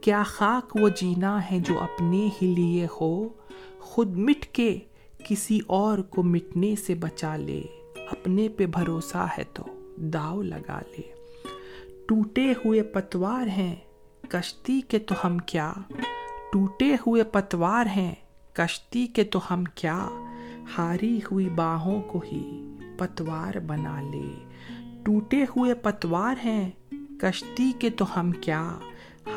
کیا 0.00 0.22
خاک 0.26 0.76
وہ 0.80 0.88
جینا 0.88 1.50
ہے 1.50 1.58
جو 1.58 1.78
اپنے 1.78 2.28
ہی 2.42 2.54
لیے 2.54 2.86
ہو؟ 3.00 3.28
خود 3.78 4.16
مٹ 4.16 4.46
کے 4.46 4.78
کسی 5.24 5.58
اور 5.66 5.98
کو 5.98 6.22
مٹنے 6.22 6.76
سے 6.76 6.94
بچا 6.94 7.36
لے، 7.36 7.62
اپنے 8.10 8.48
پہ 8.48 8.66
بھروسہ 8.66 9.26
ہے 9.38 9.42
تو 9.52 9.64
داؤ 9.96 10.42
لگا 10.42 10.80
لے۔ 10.90 11.12
ٹوٹے 12.08 12.52
ہوئے 12.52 12.82
پتوار 12.82 13.46
ہیں، 13.46 13.76
کشتی 14.28 14.80
کے 14.88 14.98
تو 14.98 15.14
ہم 15.24 15.38
کیا؟ 15.38 15.72
ٹوٹے 16.52 16.94
ہوئے 16.94 17.24
پتوار 17.24 17.86
ہیں، 17.86 18.14
کشتی 18.52 19.06
کے 19.06 19.24
تو 19.24 19.40
ہم 19.50 19.64
کیا؟ 19.64 20.08
ہاری 20.78 21.20
ہوئی 21.30 21.48
باہوں 21.48 22.02
کو 22.02 22.20
ہی 22.32 22.76
پتوار 22.98 23.58
بنا 23.58 24.00
لے۔ 24.00 24.44
ٹوٹے 25.02 25.42
ہوئے 25.42 25.74
پتوار 25.74 26.34
ہیں، 26.44 26.70
کشتی 27.18 27.72
کے 27.78 27.90
تو 27.90 28.20
ہم 28.20 28.32
کیا؟ 28.32 28.78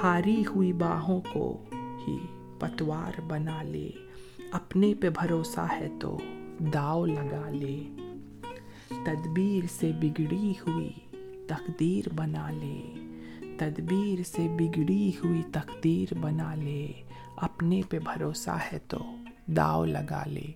ہاری 0.04 0.44
ہوئی 0.56 0.74
باہوں 0.74 1.22
کو 1.34 1.64
ہی 2.08 2.18
پتوار 2.60 3.22
بنا 3.22 3.64
لے۔ 3.64 3.90
اپنے 4.54 4.94
پہ 4.94 5.10
بھروسہ 5.10 5.68
ہے 5.80 5.88
تو 6.00 6.18
داؤ 6.60 7.06
لگا 7.06 7.50
لے۔ 7.50 7.84
تدبیر 8.90 9.64
سے 9.72 9.92
بگڑی 10.02 10.52
ہوئی 10.52 10.92
تقدیر 11.48 12.14
بنا 12.16 12.50
لے۔ 12.50 12.82
تدبیر 13.58 14.24
سے 14.24 14.48
بگڑی 14.60 15.12
ہوئی 15.24 15.42
تقدیر 15.52 16.14
بنا 16.14 16.56
لے۔ 16.56 16.88
اپنے 17.36 17.82
پہ 17.90 18.00
بھروسہ 18.00 18.58
ہے 18.74 18.80
تو 18.88 18.98
داؤ 19.48 19.86
لگا 19.86 20.24
لے۔ 20.26 20.52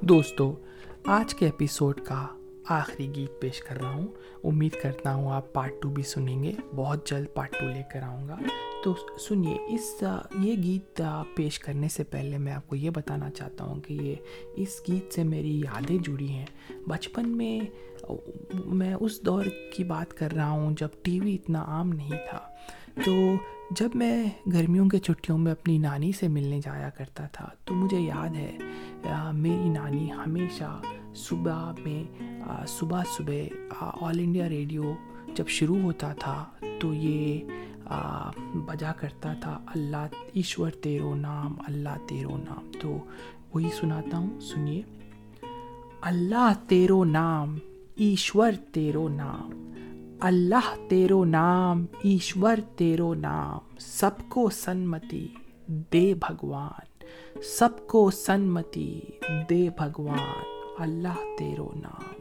دوستو، 0.00 0.54
آج 1.04 1.34
کے 1.34 1.46
ایپیسوڈ 1.46 2.00
کا 2.00 2.26
آخری 2.70 3.08
گیت 3.14 3.40
پیش 3.40 3.60
کر 3.60 3.80
رہا 3.80 3.92
ہوں 3.94 4.06
امید 4.44 4.80
کرتا 4.82 5.14
ہوں 5.14 5.32
آپ 5.32 5.52
پارٹ 5.52 5.80
ٹو 5.82 5.90
بھی 5.90 6.02
سنیں 6.02 6.42
گے 6.42 6.52
بہت 6.74 7.08
جلد 7.08 7.26
پارٹ 7.34 7.52
ٹو 7.52 7.68
لے 7.68 7.82
کر 7.92 8.02
آؤں 8.02 8.28
گا 8.28 8.36
تو 8.84 8.94
سنیے 9.18 9.56
اس 9.68 10.02
یہ 10.40 10.56
گیت 10.62 11.02
پیش 11.36 11.58
کرنے 11.58 11.88
سے 11.88 12.04
پہلے 12.04 12.38
میں 12.38 12.52
آپ 12.52 12.68
کو 12.68 12.76
یہ 12.76 12.90
بتانا 12.90 13.30
چاہتا 13.30 13.64
ہوں 13.64 13.80
کہ 13.80 13.94
یہ 13.94 14.14
اس 14.56 14.80
گیت 14.88 15.14
سے 15.14 15.22
میری 15.22 15.60
یادیں 15.60 15.98
جڑی 15.98 16.28
ہیں 16.28 16.46
بچپن 16.86 17.36
میں 17.36 17.58
میں 18.66 18.94
اس 19.00 19.20
دور 19.26 19.44
کی 19.76 19.84
بات 19.84 20.14
کر 20.14 20.32
رہا 20.32 20.50
ہوں 20.50 20.74
جب 20.80 21.02
ٹی 21.02 21.20
وی 21.20 21.34
اتنا 21.34 21.64
عام 21.68 21.92
نہیں 21.92 22.26
تھا 22.30 22.40
تو 23.04 23.12
جب 23.70 23.90
میں 23.94 24.24
گرمیوں 24.52 24.88
کے 24.88 24.98
چھٹیوں 24.98 25.38
میں 25.38 25.52
اپنی 25.52 25.78
نانی 25.78 26.10
سے 26.12 26.28
ملنے 26.28 26.60
جایا 26.60 26.90
کرتا 26.90 27.26
تھا 27.32 27.48
تو 27.64 27.74
مجھے 27.74 28.00
یاد 28.00 28.34
ہے 28.36 28.56
میری 29.32 29.68
نانی 29.68 30.10
ہمیشہ 30.12 30.80
صبح 31.14 31.72
میں 31.84 32.18
صبح 32.68 33.02
صبح 33.16 33.34
آل 33.80 34.18
انڈیا 34.18 34.48
ریڈیو 34.48 34.92
جب 35.34 35.48
شروع 35.48 35.78
ہوتا 35.78 36.12
تھا 36.12 36.44
تو 36.80 36.94
یہ 36.94 37.40
بجا 38.54 38.92
کرتا 38.92 39.32
تھا، 39.40 39.60
اللہ، 39.66 40.06
ایشور 40.32 40.70
تیرو 40.70 41.14
نام، 41.14 41.54
اللہ 41.66 42.08
تیرو 42.08 42.36
نام۔ 42.36 42.72
تو 42.80 42.96
وہی 43.54 43.68
سناتا 43.80 44.18
ہوں، 44.18 44.40
سنیے۔ 44.40 44.82
اللہ 46.00 46.52
تیرو 46.68 47.04
نام، 47.04 47.58
ایشور 47.96 48.52
تیرو 48.72 49.08
نام۔ 49.08 49.72
اللہ 50.20 50.88
تیرو 50.88 51.24
نام، 51.24 51.86
ایشور 52.02 52.56
تیرو 52.76 53.14
نام۔ 53.14 53.76
سب 53.78 54.10
کو 54.28 54.50
سنمتی، 54.50 55.28
دے 55.66 56.14
بھگوان۔ 56.14 57.04
سب 57.42 57.86
کو 57.86 58.10
سنمتی، 58.10 59.00
دے 59.50 59.68
بھگوان۔ 59.76 60.61
اللہ 60.82 61.36
تیرو 61.38 61.68
نام۔ 61.74 62.12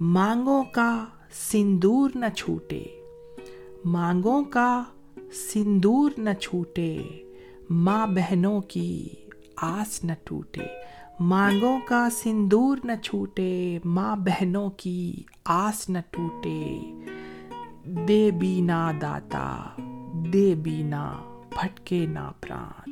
مانگوں 0.00 0.64
کا 0.64 1.04
سندور 1.52 2.10
نہ 2.14 2.26
چھوٹے۔ 2.36 2.82
مانگوں 3.84 4.44
کا 4.44 4.82
سندور 5.52 6.10
نہ 6.18 6.30
چھوٹے۔ 6.40 6.98
ماں 7.70 8.06
بہنوں 8.06 8.60
کی 8.60 9.08
آس 9.56 10.04
نہ 10.04 10.12
ٹوٹے۔ 10.24 10.60
مانگوں 11.20 11.78
کا 11.84 12.08
سندور 12.10 12.78
نہ 12.84 12.92
چھوٹے۔ 13.02 13.78
ماں 13.84 14.16
بہنوں 14.16 14.70
کی 14.70 15.22
آس 15.44 15.88
نہ 15.88 15.98
ٹوٹے۔ 16.10 16.80
دے 18.08 18.30
بینا 18.30 18.92
داتا۔ 19.00 19.62
دے 20.32 20.54
بینا 20.54 21.29
بھٹکے 21.62 22.06
نا 22.06 22.32
پران، 22.40 22.90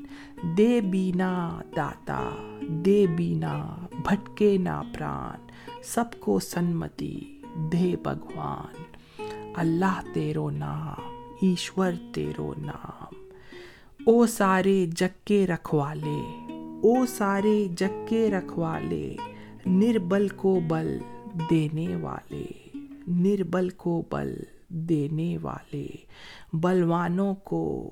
دے 0.56 0.80
بینا 0.80 1.60
داتا، 1.76 2.30
دے 2.60 3.06
بینا 3.06 3.76
بھٹکے 4.04 4.56
نا 4.58 4.82
پران۔ 4.94 5.46
سب 5.84 6.04
کو 6.20 6.38
سنمتی 6.38 7.42
دے 7.72 7.94
بھگوان۔ 8.02 8.82
اللہ 9.56 10.00
تیرو 10.14 10.50
نام، 10.50 11.32
ایشور 11.42 11.92
تیرو 12.14 12.54
نام۔ 12.58 13.14
او 14.06 14.26
سارے 14.26 14.86
جگ 14.96 15.24
کے 15.24 15.46
رکھوالے، 15.46 16.20
او 16.52 17.06
سارے 17.06 17.68
جگ 17.76 18.06
کے 18.08 18.30
رکھوالے، 18.30 19.16
نربل 19.66 20.28
کو 20.28 20.60
بل 20.68 20.98
دینے 21.50 21.96
والے۔ 21.96 22.46
نربل 23.08 23.70
کو 23.70 24.02
بل 24.10 24.34
دینے 24.68 25.38
والے۔ 25.42 25.86
بلوانوں 26.52 27.34
کو 27.34 27.90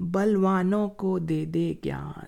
بلوانوں 0.00 0.88
کو 0.88 1.18
دے 1.18 1.44
دے 1.44 1.74
گیان، 1.84 2.24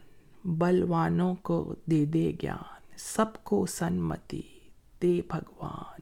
بلوانوں 0.59 1.35
کو 1.35 1.75
دے 1.91 2.05
دے 2.05 2.33
گیان، 2.43 2.97
سب 2.97 3.45
کو 3.45 3.67
سنمتی 3.67 4.43
دے 5.03 5.21
بھگوان، 5.29 6.01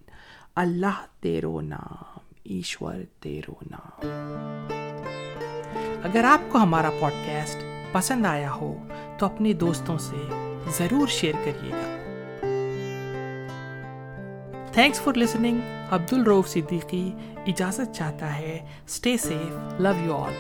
اللہ 0.57 1.07
تیرو 1.21 1.61
نام، 1.61 2.19
ایشور 2.45 2.95
تیرو 3.21 3.55
نام۔ 3.71 4.07
اگر 6.03 6.25
آپ 6.25 6.41
کو 6.53 6.59
ہمارا 6.59 6.91
پوڈ 7.01 7.13
کاسٹ 7.27 7.57
پسند 7.93 8.27
آیا 8.27 8.53
ہو، 8.53 8.77
تو 9.19 9.27
اپنے 9.27 9.53
دوستوں 9.53 9.99
سے 9.99 10.29
ضرور 10.79 11.07
شیئر 11.07 11.35
کریے 11.45 11.71
گا۔ 11.71 11.99
تھینکس 14.73 15.01
فار 15.01 15.15
لسننگ 15.15 15.61
عبد 15.91 16.13
الروف 16.13 16.49
صدیقی 16.49 17.13
اجازت 17.47 17.95
چاہتا 17.95 18.39
ہے 18.39 18.59
stay 18.87 19.17
safe 19.17 19.81
love 19.81 19.91
you 20.05 20.17
all 20.17 20.33